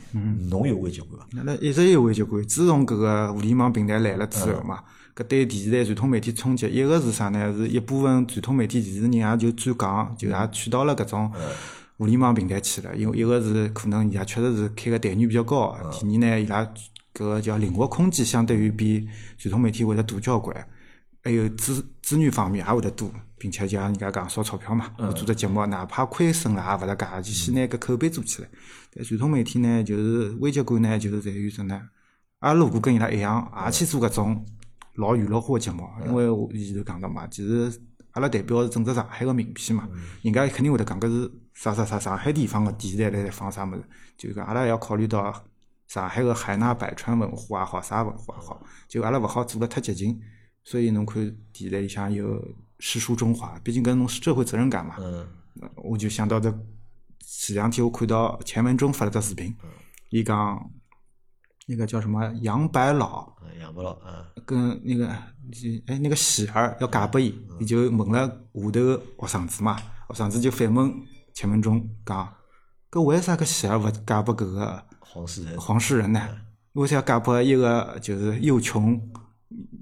[0.49, 1.27] 侬有危机感伐？
[1.45, 2.43] 那一直有危机感。
[2.45, 4.81] 自从搿个互联网平台来了之后嘛，
[5.15, 7.55] 搿对电视台传统媒体冲击，一个是啥呢？
[7.55, 11.31] 是一部分传统媒体电视人也就转岗，就也去到了搿种
[11.99, 12.97] 互联网平台去了。
[12.97, 16.65] 因为一个是可能伊拉确实是开个待遇比较高，第二呢，伊拉
[17.13, 19.07] 搿个叫灵活空间，相对于比
[19.37, 20.57] 传统媒体会得大交关。
[21.31, 23.09] 还有资资源方面也会得多，
[23.39, 28.49] 并且像人家讲烧钞票嘛，我做只节目哪怕亏损了也勿搭界，就先拿个口碑做起来。
[28.93, 31.81] 但传统媒体呢，就是危机感呢，就是在于什呢？
[32.41, 34.45] 阿拉如果跟伊拉一样，也去做搿种
[34.97, 37.73] 老娱乐化节目，因为我前头讲到嘛，其实
[38.11, 39.89] 阿拉代表是整个上海个名片嘛，
[40.23, 43.85] 人家肯定会得讲搿是啥啥啥上海地方个电视台来放啥物事，
[44.19, 45.33] 就讲阿拉要考虑到
[45.87, 50.21] 上海个海纳百川文化也好，啥文化也好，就阿拉勿好做了太激进。
[50.71, 51.21] 所以侬看
[51.53, 52.41] 电视台里向有
[52.79, 54.95] 诗书中华，毕竟搿侬社会责任感嘛。
[55.01, 55.27] 嗯。
[55.75, 56.49] 我就想到这
[57.19, 59.53] 前两天我看到钱文忠发了个视频，
[60.11, 60.71] 伊讲
[61.67, 65.09] 那个叫什么杨白劳，杨白劳，嗯，跟那个
[65.89, 68.71] 哎那个喜儿要嫁拨伊，伊就问了下头
[69.19, 69.77] 学生子嘛，
[70.11, 70.95] 学生子就反问
[71.35, 72.33] 钱文忠讲，
[72.93, 75.59] 搿为啥搿喜儿勿嫁拨搿个黄世仁？
[75.59, 76.29] 黄世仁呢？
[76.75, 78.97] 为啥要嫁拨一个就是又穷？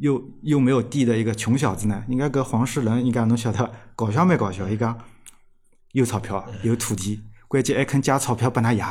[0.01, 2.05] 又又没有地的一个穷小子呢？
[2.09, 4.69] 应该搿黄世仁，应该侬晓得，搞笑没搞笑？
[4.69, 4.99] 伊讲
[5.93, 8.83] 有钞票，有土地，关键还肯借钞票拨㑚爷，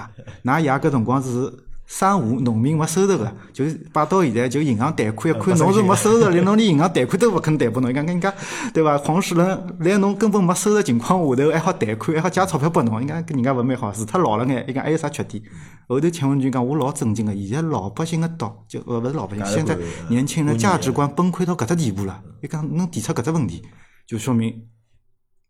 [0.43, 1.66] 㑚爷搿辰光是。
[1.89, 8.31] 散户、农民没收入个，就是摆到现在就银行贷款，一看侬是没收入，连侬连银行贷款都勿肯贷拨侬，伊讲人家
[8.73, 8.97] 对伐？
[8.97, 15.41] 黄世仁连侬根本没收入情况下头还好贷款，还好借钞票拨侬，应该跟人家勿蛮好，除脱老了眼，伊讲还有啥缺点？
[15.87, 19.77] 后头钱文军讲我老震惊个，现在老百姓个道就呃勿是老百姓，现在
[20.09, 22.21] 年轻人价值观崩溃到搿只地步了。
[22.43, 23.63] 伊讲侬提出搿只问题，
[24.05, 24.53] 就说明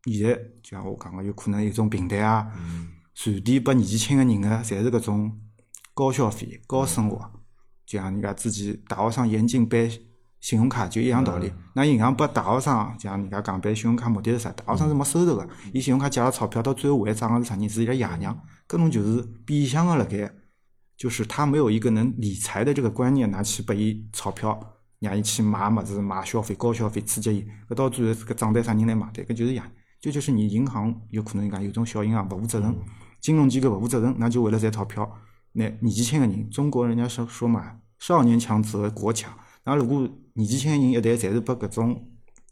[0.03, 2.45] 现在就像我讲个，有可能有种平台啊，
[3.15, 5.31] 传递拨年纪轻个人个，侪是搿种。
[5.97, 7.17] 高消费、高生活，
[7.83, 9.89] 就像人家自己大学生严禁办
[10.39, 11.51] 信用卡，就一样道理。
[11.73, 14.51] 那银行拨大学生，就像人家讲办信用卡目的是啥？
[14.51, 17.67] 大学生是没收入个，伊信用卡借了钞票，到最后还账个是啥人？
[17.67, 18.39] 是伊拉爷娘。
[18.67, 20.31] 搿种就是变相个辣盖，
[20.95, 24.59] 就是他没有一个能理财的这个观念，拿去拨伊钞票，
[24.99, 27.47] 让伊去买物事、买消费、高消费刺激伊。
[27.67, 29.25] 搿到最后搿账单啥人来买单？
[29.25, 29.65] 搿就是样。
[29.99, 32.75] 就就是你银行有可能讲有种小银行勿负责任，
[33.19, 35.11] 金融机构勿负责任，那就为了赚钞票。
[35.59, 39.33] 那年纪轻个人，中国人家说说嘛，少年强则国强。
[39.63, 41.99] 那如果年纪轻的人一旦侪是被搿种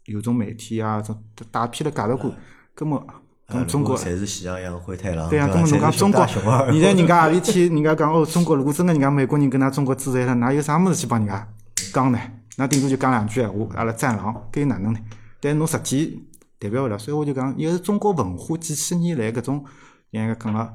[0.06, 2.32] 有种媒体啊，这大批的价值观，
[2.74, 3.00] 根本
[3.46, 5.30] 跟中国侪是喜羊羊灰太狼。
[5.30, 11.48] 对啊，根本侬讲中国，现在人家 何里天，人家讲哦，中国如果真个人家美国人跟㑚中国制裁了，哪有啥物事去帮人家
[11.94, 12.18] 讲呢？
[12.56, 14.98] 那顶多就讲两句闲话，阿拉战狼该哪能呢？
[15.40, 16.26] 但侬实际
[16.58, 19.64] 代表勿了，所以我就讲，一个是中国文化几千年来搿种，
[20.10, 20.74] 人家讲了。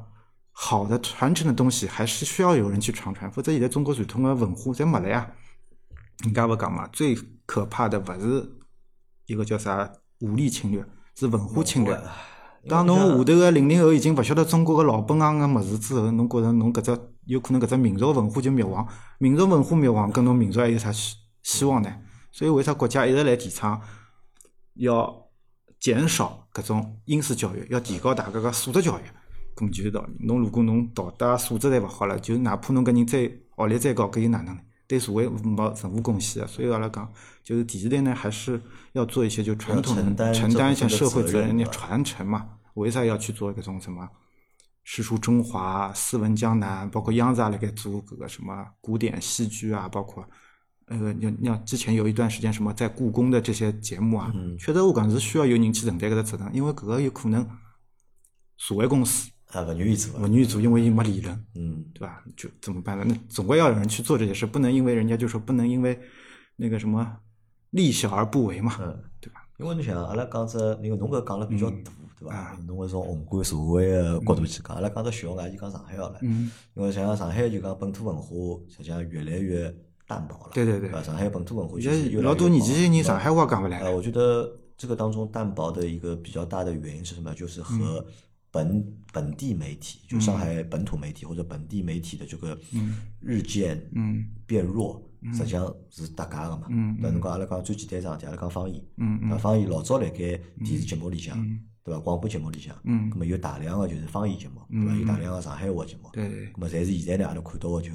[0.52, 5.32] 好的传承的东西还是需要有人去传传，否则现在中国传统的文化侪没了呀。
[6.24, 8.52] 人家勿讲嘛，最可怕的勿是
[9.26, 10.86] 一个叫啥武力侵略，
[11.16, 12.00] 是文化侵略。
[12.70, 18.88] 当侬下头个零零后已经勿晓得中国个老本行个物事之后，侬觉着侬搿只有可能搿只民族文化就灭亡，
[19.18, 21.92] 民族文化灭亡，跟侬民族还有啥希希望呢？
[22.32, 23.82] 所以为啥国家一直来提倡
[24.76, 25.26] 要
[25.80, 29.02] 减少搿种应试教育，要提高大家个素质教育？
[29.56, 30.26] 咁就是道理。
[30.26, 34.62] 侬如果侬道德素质侪勿好了，就哪怕侬搿人再学历再高，搿又哪能呢？
[34.88, 36.48] 对社会没任何贡献的。
[36.48, 37.10] 所以阿拉讲，
[37.44, 38.62] 就是电视台呢，还是
[38.94, 42.48] 要做一些就传统承担一些这部分的社会责任的传承嘛。
[42.74, 44.08] 为啥要去做搿种什么？
[44.84, 50.28] 诗书中华、斯文江南，包括央视也辣盖做搿个什么古典戏剧啊，包括
[50.88, 57.48] 呃，你你像之前有一段时间什么在故宫的这些节目啊，嗯确实我讲是需要有人去承担搿个责任，因为搿个有可能
[58.58, 62.24] 社会公司啊，勿愿意做勿，愿意做，因为伊没利润，嗯，对吧？
[62.36, 63.06] 就怎么办呢？
[63.08, 66.00] 那总归要有人去做这些事，不能因为人家就说不能因为
[66.56, 67.18] 那个什么
[67.72, 69.42] 利小而不为嘛，嗯对吧？
[69.58, 72.58] 因为侬想，阿拉讲只，因为侬搿讲了比较大，对伐啊？
[72.66, 76.18] 侬搿从宏观社会个角度去讲，阿拉讲到小个就讲上海好了。
[76.22, 78.28] 嗯，因为像上海就讲本土文化，
[78.70, 79.74] 实际上越来越
[80.08, 80.52] 淡薄了。
[80.54, 81.04] 对对对吧？
[81.04, 87.34] 上海本土文化其现在实越越老多年纪轻人上海话讲不来呃，我觉得这个当中淡薄的一个比较大的原因是什么？
[87.36, 88.04] 就是和
[88.52, 92.60] 本本地媒体，就上海本土媒体或者本地媒体的这个
[93.20, 95.02] 日渐嗯变弱，
[95.34, 96.68] 实际上是搭界个嘛。
[96.70, 99.38] 嗯那侬讲阿拉讲最简单一桩事体，阿拉讲方言，嗯对伐？
[99.38, 101.38] 方言老早辣盖电视节目里向，
[101.84, 102.00] 对伐？
[102.02, 104.96] 广播节目里向，嗯咁么有大量的就是方言节目，对伐？
[104.96, 107.92] 有大量的上海话节目，对对咁么但是现在呢，阿拉看到的就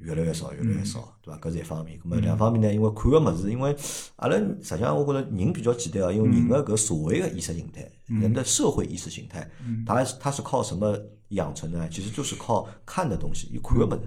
[0.00, 1.40] 越来越少，越来嗯越少，对伐？
[1.40, 1.98] 搿是一方面。
[2.00, 3.76] 咁么两方面呢，因为看个物事，因为
[4.16, 9.48] 阿拉实际上我觉着人比较简单啊，因为人个搿所谓个意识形态，人的社会意识形态，
[9.86, 10.98] 它它是靠什么
[11.28, 11.88] 养成呢？
[11.90, 14.00] 其实就是靠看的东西，伊看个物事。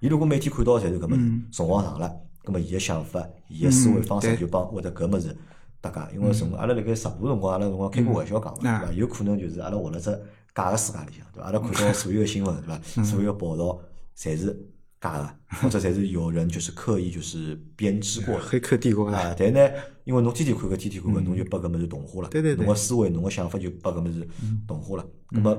[0.00, 2.12] 伊如果每天看到个侪是搿物事，辰光长了，
[2.44, 5.34] 咁么伊个想法、伊个思维方式就帮会得搿物事
[5.80, 6.14] 搭界。
[6.14, 8.92] 因为从阿拉辣盖直播辰光，阿拉辰光开过玩笑讲嘛，啊对伐？
[8.92, 10.10] 有可能就是阿拉活辣只
[10.54, 11.46] 假个世界里向，对伐？
[11.46, 13.02] 阿拉看到所有个新闻，对伐？
[13.04, 13.78] 所有个报道
[14.18, 14.54] 侪是
[15.00, 18.40] 假个，或者侪是有人就是刻意就是编织过的。
[18.40, 19.70] 黑客帝国的，啊，但呢，
[20.04, 22.28] 因为侬天天看搿，天天看搿，侬就把搿物事同化了。
[22.30, 24.26] 对对对侬个思维、侬个想法就把搿物事
[24.66, 25.06] 同化了。
[25.30, 25.50] 那么，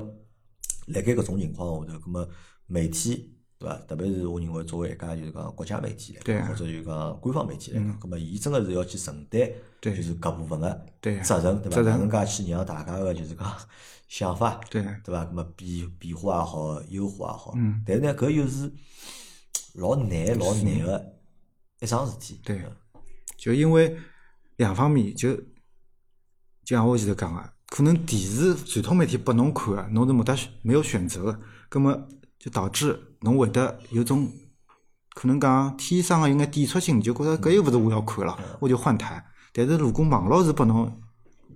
[0.87, 2.27] 辣盖搿种情况下头，那么
[2.65, 3.75] 媒体对伐？
[3.87, 9.49] 特别是我认为作为一家就是讲国家媒体来讲，或者就讲官方媒体来讲，那么伊真个是要去承担
[9.81, 10.67] 就是搿部分个
[11.23, 11.81] 责任，对伐？
[11.81, 13.55] 哪能介去让大家个就是讲
[14.07, 15.23] 想法，对对伐？
[15.25, 18.71] 那么变变化也好，优化也好，嗯但是呢，搿又是
[19.77, 21.13] 老难老难个
[21.79, 22.41] 一桩事体。
[22.43, 22.61] 对
[23.37, 23.97] 就因为
[24.57, 25.35] 两方面，就
[26.65, 32.07] 就像我前头讲个，可能电视传统媒体拨侬看个，侬是没得选没有选择个，葛么
[32.37, 34.27] 就导致侬会得有种
[35.13, 39.23] 可能讲天生个有眼抵触性，就觉着搿又勿是我要看了，我就换台。
[39.53, 41.01] 但是如果网络是拨侬。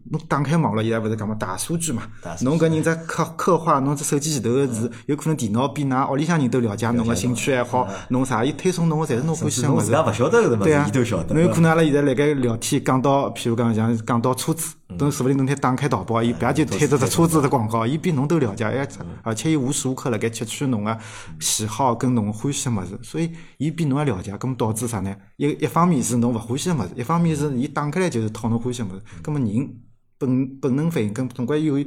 [0.10, 2.04] 侬打开网络，现在勿是讲嘛大数据嘛。
[2.41, 9.91] 侬搿人在刻刻画侬只手机前头个字，有可能电脑比㑚屋里向人都了解侬个兴趣爱好，侬啥，伊推送侬个侪是侬欢喜个物事自。
[9.91, 10.89] 家勿晓得个物对啊。
[11.30, 18.88] 侬有可能阿拉现在辣盖聊天，讲到譬如讲像讲到车子，等说不定侬天打开淘宝，伊啪就推着只车子的广告，伊比侬都了解，而
[19.24, 20.98] 而且伊无时无刻辣盖窃取侬个
[21.39, 25.16] 喜好跟侬欢喜个物事，所以伊比侬还了解，咁么导致啥呢？
[25.38, 29.76] 一一方面是侬勿欢喜个物事，一方面是伊打开来就是讨侬欢喜个物事，咁么人
[30.18, 31.84] 本本能反应跟总归有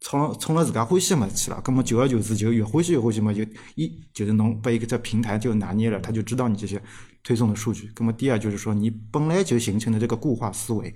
[0.00, 6.80] 冲冲了自家欢喜个物事去了，咁么久而久之就越欢喜越欢喜嘛，就一就是侬被一个这平台就拿捏了，他就知道你这些
[7.22, 7.90] 推送的数据。
[7.94, 10.94] 咁么第二就是说，你本来就形成的这个固化思维，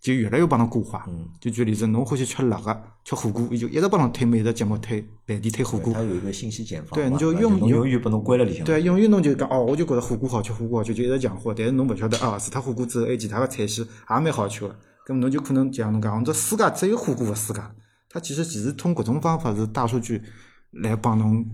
[0.00, 1.04] 就越来越帮侬固化。
[1.08, 6.00] 嗯就举例子，侬欢喜吃辣个，吃火锅，伊就一直帮侬推美食节目推饭店推火锅它。
[6.00, 8.64] 有一个信息茧房嘛，对你就永远把侬关了里向。
[8.64, 11.52] 对，永远侬就讲哦，我就觉得火锅好吃，火锅好吃，就一直强化。
[11.56, 14.74] 但是侬勿晓得啊，除脱火锅之后，还有其他个菜系也蛮好吃个。
[15.06, 17.60] 咁么侬就可能像侬讲，这世界只有火锅个世界，
[18.08, 20.22] 它其实只是通过各种方法是大数据
[20.70, 21.44] 来帮侬，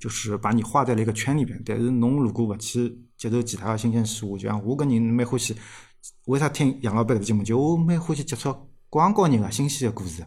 [0.00, 1.60] 就是把你划在了一个圈里边。
[1.64, 5.54] 但是侬如果勿去接受其他个新鲜事物，就像我搿人蛮欢喜，
[6.26, 7.42] 为啥听杨老板搿个节目？
[7.42, 8.54] 就我蛮欢喜接触
[8.88, 10.24] 广告人个新鲜个故事。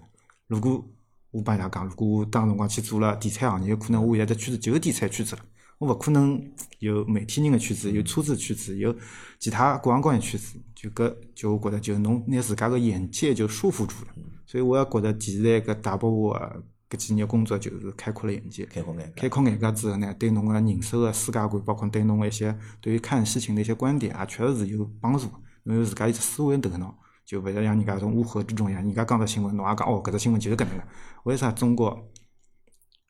[0.47, 0.84] 如果
[1.32, 5.41] 我帮伊拉讲，如果我当辰光去做了地产行业，有可能我现在圈子就是地产圈子了。
[5.78, 6.41] 我勿可能
[6.80, 8.95] 有媒体人个圈子，有车子圈子，有
[9.38, 10.57] 其他各行各业圈子。
[10.73, 14.13] 就搿，就我觉得，就侬拿自家个眼界就束缚住了。
[14.45, 18.65] 所以我也觉着电视台搿带拨我个搿几年工作，就是开阔了眼界。
[18.67, 19.13] 开阔眼界。
[19.15, 25.28] 开阔眼界之后呢，对侬个人生个世界观，包括对侬个一些对于看事情的一些观点啊，确实是有帮助。
[25.66, 26.95] 侬有自家一只思维头脑，
[27.26, 30.84] 就勿要像人家从乌合之众一样，人家讲只新闻，侬也讲哦，搿只新闻就是搿能个。
[31.24, 32.07] 为啥中国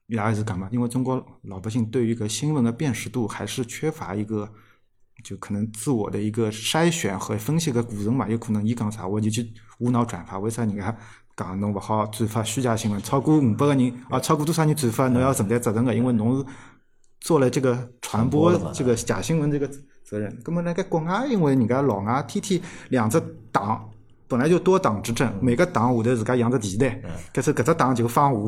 [0.07, 0.67] 伊还是讲嘛？
[0.71, 4.49] 因为中国老百姓对于一个新闻的辨识度还是缺乏一个，
[5.23, 8.29] 就可能自我的一个筛选和分析个过程嘛。
[8.29, 10.39] 有可能伊讲啥，我就去无脑转发。
[10.39, 10.97] 为啥人家
[11.35, 13.01] 讲侬勿好转发虚假新闻？
[13.01, 16.45] 超过五百个人啊，超过多少人转发，侬要承担责任个，因为侬是
[17.19, 19.69] 做了这个传播这个假新闻这个
[20.05, 20.33] 责任。
[20.45, 23.89] 那么那个国外，因为人家老外天天两只党
[24.27, 27.01] 本来就多党执政，每个党下头自家养只电视台，
[27.33, 28.39] 搿是搿只党就放话。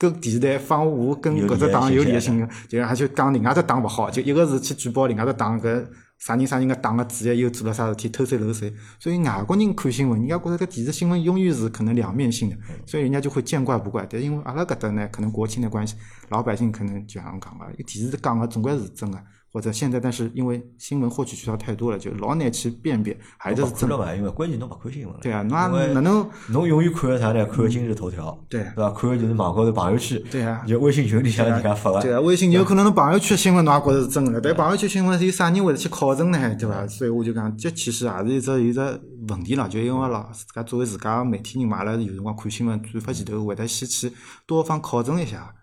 [0.00, 5.84] 跟电视台放话跟搿只党有利益益性个，就而且讲另外只党勿好，就一个是去举报另外只党搿
[6.18, 12.56] 啥人啥人个党个主席又做了啥事体偷税漏税，所以外国人看新闻，人家觉得搿电视新闻永远是可能两面性的，
[12.86, 14.06] 所以人家就会见怪不怪。
[14.08, 15.96] 但因为阿拉搿搭呢，可能国情的关系，
[16.28, 19.18] 老百姓可能就像讲个，电视讲个总归是真个。
[19.50, 25.20] 或者现在，但是因为新闻获取渠道太多了，就老难去辨别，还是真勿看了嘛，因为关键侬勿看新闻了。
[25.22, 27.44] 对啊，因那为哪能侬永远看个啥呢？
[27.46, 28.90] 看个今日头条，对对伐？
[28.90, 36.54] 看个就是网高头朋友圈，对啊就微信群里向人家发个，对啊，微信有可能侬朋友圈新闻侬也觉着是真个，但朋友圈新闻有啥人会得去考证呢？
[36.56, 36.86] 对伐？
[36.86, 38.80] 所以我就讲，这其实也是一只有一只
[39.28, 44.12] 问题了，就因为老自家作为自家媒体人嘛，阿拉有辰光看新闻转发前头会得先去
[44.46, 45.54] 多方考证一下。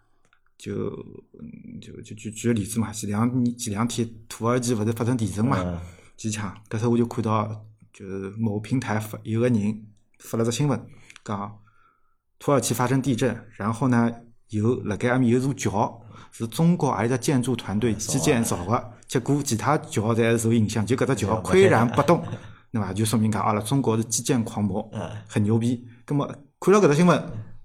[0.58, 0.74] 就
[1.40, 5.78] 嗯就就举举个例子嘛，前两年前两天土耳其勿是发生地震嘛，嗯
[6.16, 9.86] 机场，搿时候我就看到就是某平台发有个人
[10.20, 10.82] 发了只新闻，
[11.26, 11.60] 讲
[12.40, 14.10] 土耳其发生地震，然后呢
[14.50, 16.02] 有辣盖埃面有座桥
[16.32, 22.24] 是中国何里只建筑团队基建造个，结果其他桥侪受影响，就搿只桥岿然不动，
[22.72, 22.94] 对伐？
[22.94, 24.90] 就说明讲阿拉中国是基建狂魔，
[25.28, 25.86] 很牛逼。
[26.06, 26.26] 葛末
[26.60, 27.22] 看到搿只新闻。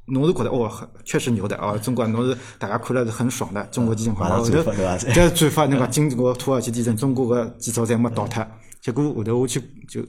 [0.07, 0.70] 侬是觉得哦，
[1.05, 4.38] 确实牛的哦，中国侬是大家看了是很爽的，中国基建狂魔。
[4.38, 4.72] 马上后头
[5.14, 8.46] 再转发那个经过土耳其地震，中国个建筑侪没倒塌。
[8.80, 10.09] 结果后头我去就就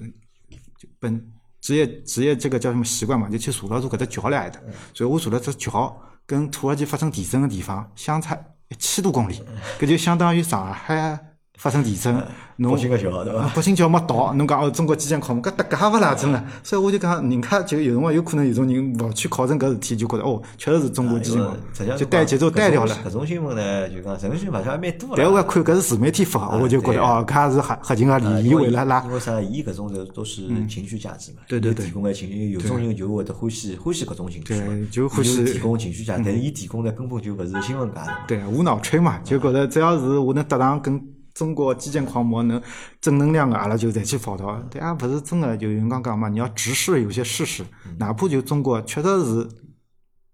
[1.00, 1.24] 本
[1.60, 4.60] 职业职业这个叫什么习惯嘛，就去查了查搿只桥来的。
[4.94, 8.36] 所以我查了这桥跟土耳其发生地震的地方相差
[8.70, 9.44] 一千多公里，
[9.80, 12.16] 搿就相当于上海发生地震，
[12.56, 16.44] 侬北京个桥对伐啊北京桥没倒，侬讲哦中国基建狂魔，搿搭界勿啦真个。
[16.64, 22.96] 所以我就讲，人家就有辰光有可能有种人勿去考证搿事体，就觉得哦，确实是中国基建狂魔，实际上就带节奏带掉了。
[23.06, 25.16] 搿种新闻呢，就讲这种新闻还蛮多的。
[25.18, 29.40] 但我看搿是自媒体发的，我就觉着哦，搿也是合合情合理，伊为为了拉因为啥？
[29.40, 38.18] 伊搿种都都是情绪价值嘛，对对对提供个情绪，有种人就会得欢喜欢喜搿种情绪嘛，对就欢喜伊提供情绪价值，但是伊提供的根本就勿是新闻价值嘛。
[38.28, 41.02] 对无脑吹嘛，就觉着只要是我能搭上跟
[41.42, 42.62] 中国基建狂魔能
[43.00, 44.62] 正能量的，阿拉就再去报道。
[44.70, 47.66] 但啊勿是真的，就云刚讲嘛，你要直视有些事实，
[47.98, 49.50] 哪怕就中国确实是。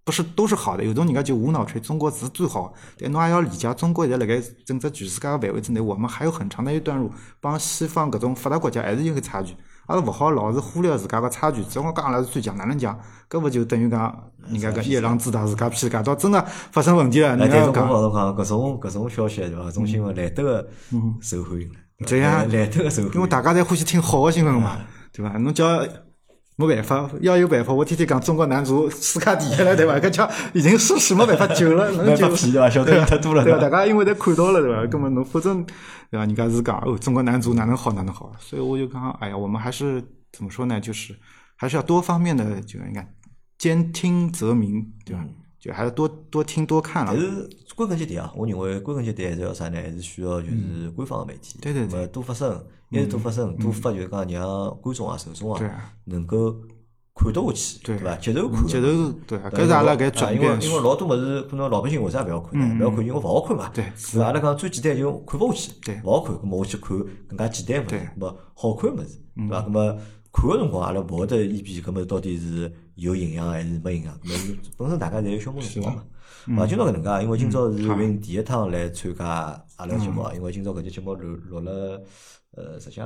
[0.03, 9.53] 不是都是好的，有种人家就无脑吹中国是最好，但侬也要理解，中国现在辣盖整个全世界的范围之内，我们还有很长的一段路，帮西方各种发达国家还是有个差距。
[9.87, 12.97] 阿拉勿好老是忽略自家个差距，只我讲阿拉是最强，哪能讲？
[13.29, 19.63] 搿勿就等于讲人家搿夜郎自大自家骗自家，到真个发生问题了，哎，人家要讲但是我讲，搿种搿种消息对伐？
[19.69, 20.67] 搿种新闻难得个
[21.21, 23.15] 受欢迎了，对呀难得个受欢迎。
[23.15, 24.77] 因为大家侪欢喜听好个新闻嘛，
[25.11, 25.37] 对伐？
[25.37, 25.65] 侬叫
[26.59, 27.71] 没办法，要有办法。
[27.71, 29.93] 我天天讲中国男足世界第一了，对伐？
[29.99, 32.69] 搿叫已经事实没办法救了， 能救没法骗对伐？
[32.69, 33.59] 晓得对太多了对伐？
[33.59, 34.85] 大家因为侪看到了，对伐？
[34.91, 35.63] 根本侬反正
[36.09, 36.25] 对伐？
[36.25, 40.79] 人家是讲哦，中国男足哪能好哪能好，所以我就讲，哎呀，我们还是怎么说呢？
[40.81, 41.15] 就是
[41.55, 43.07] 还是要多方面的，就你看
[43.59, 45.23] 兼听则明，对伐？
[45.59, 47.21] 就还是多多听多看了但。
[47.21, 49.79] 是归根结底啊，我认为归根结底还是要啥呢？
[49.79, 52.59] 还是需要就是官方的媒体，对对对多发声，
[52.89, 56.51] 一是多发声，多发就是讲让观众啊、受众啊能够
[57.13, 58.15] 看得下去，对对伐？
[58.15, 62.75] 接受看，接受对啊，对搿是阿拉搿啊转因为因为老多物事可能老百姓为啥勿要看呢？
[62.79, 63.69] 勿要看，因为勿好看嘛。
[63.71, 64.19] 对是？
[64.21, 66.97] 阿拉讲最简单就看勿下去，对勿好看，咁么我去看
[67.27, 69.61] 更加简单物对事，咁么好看物事，对伐？
[69.61, 69.99] 咁么
[70.33, 74.19] 看个辰光，阿拉勿会得一比搿么到底是有营养还是没营养？
[74.21, 76.03] 咁么本身大家侪有消磨辰光嘛。
[76.55, 79.25] 啊，今朝搿能介，因为今朝是云第一趟来参加
[79.75, 82.01] 阿拉节目，因为今朝搿节节目录录了，
[82.51, 83.05] 呃，实际上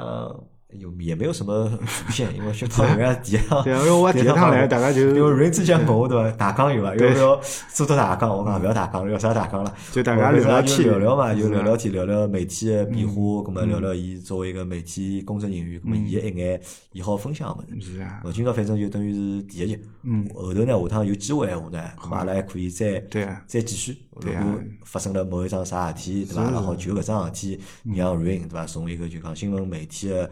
[0.80, 1.70] 有也没有什么
[2.06, 6.96] 主线，因为宣涛 人家第一趟，对啊因为我第一趟来大家就因为瑞之前问我对伐，大纲有伐？
[6.96, 7.42] 要不要
[7.74, 8.30] 做到大纲？
[8.38, 9.74] 我讲勿要大纲了，要啥大纲了？
[9.92, 16.62] 就大家就聊聊天聊聊嘛，就聊聊天，聊聊媒体的变化，咁么聊聊伊作为一个媒体工作人员，咁么伊的一眼
[16.94, 17.94] 伊好分享个物事。
[17.94, 23.98] 是啊，我今朝反正就等于是第一集，嗯后头呢下趟有机会闲话呢，咁么阿拉还可以再对啊再继续。
[24.14, 26.44] 如果发生了某一桩啥事体，对伐？
[26.44, 27.60] 然后就搿桩事体
[27.96, 28.66] 让 Rain 对伐？
[28.66, 30.30] 从一个就讲新闻媒体的，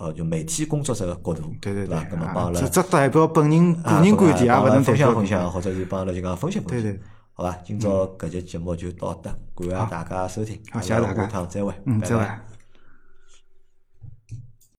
[0.00, 2.02] 呃，就媒体工作者的角度，嗯对对对伐？
[2.04, 6.84] 咁么啊帮阿拉这这代表本人个啊人观点，也帮阿拉勿能分享分享，或者是帮阿拉就讲分析分析。
[6.84, 7.00] 对对，
[7.34, 9.30] 好吧，今朝搿节节目就到这，
[9.68, 12.24] 感谢大家收听，好谢谢大家下趟再会，嗯，再会。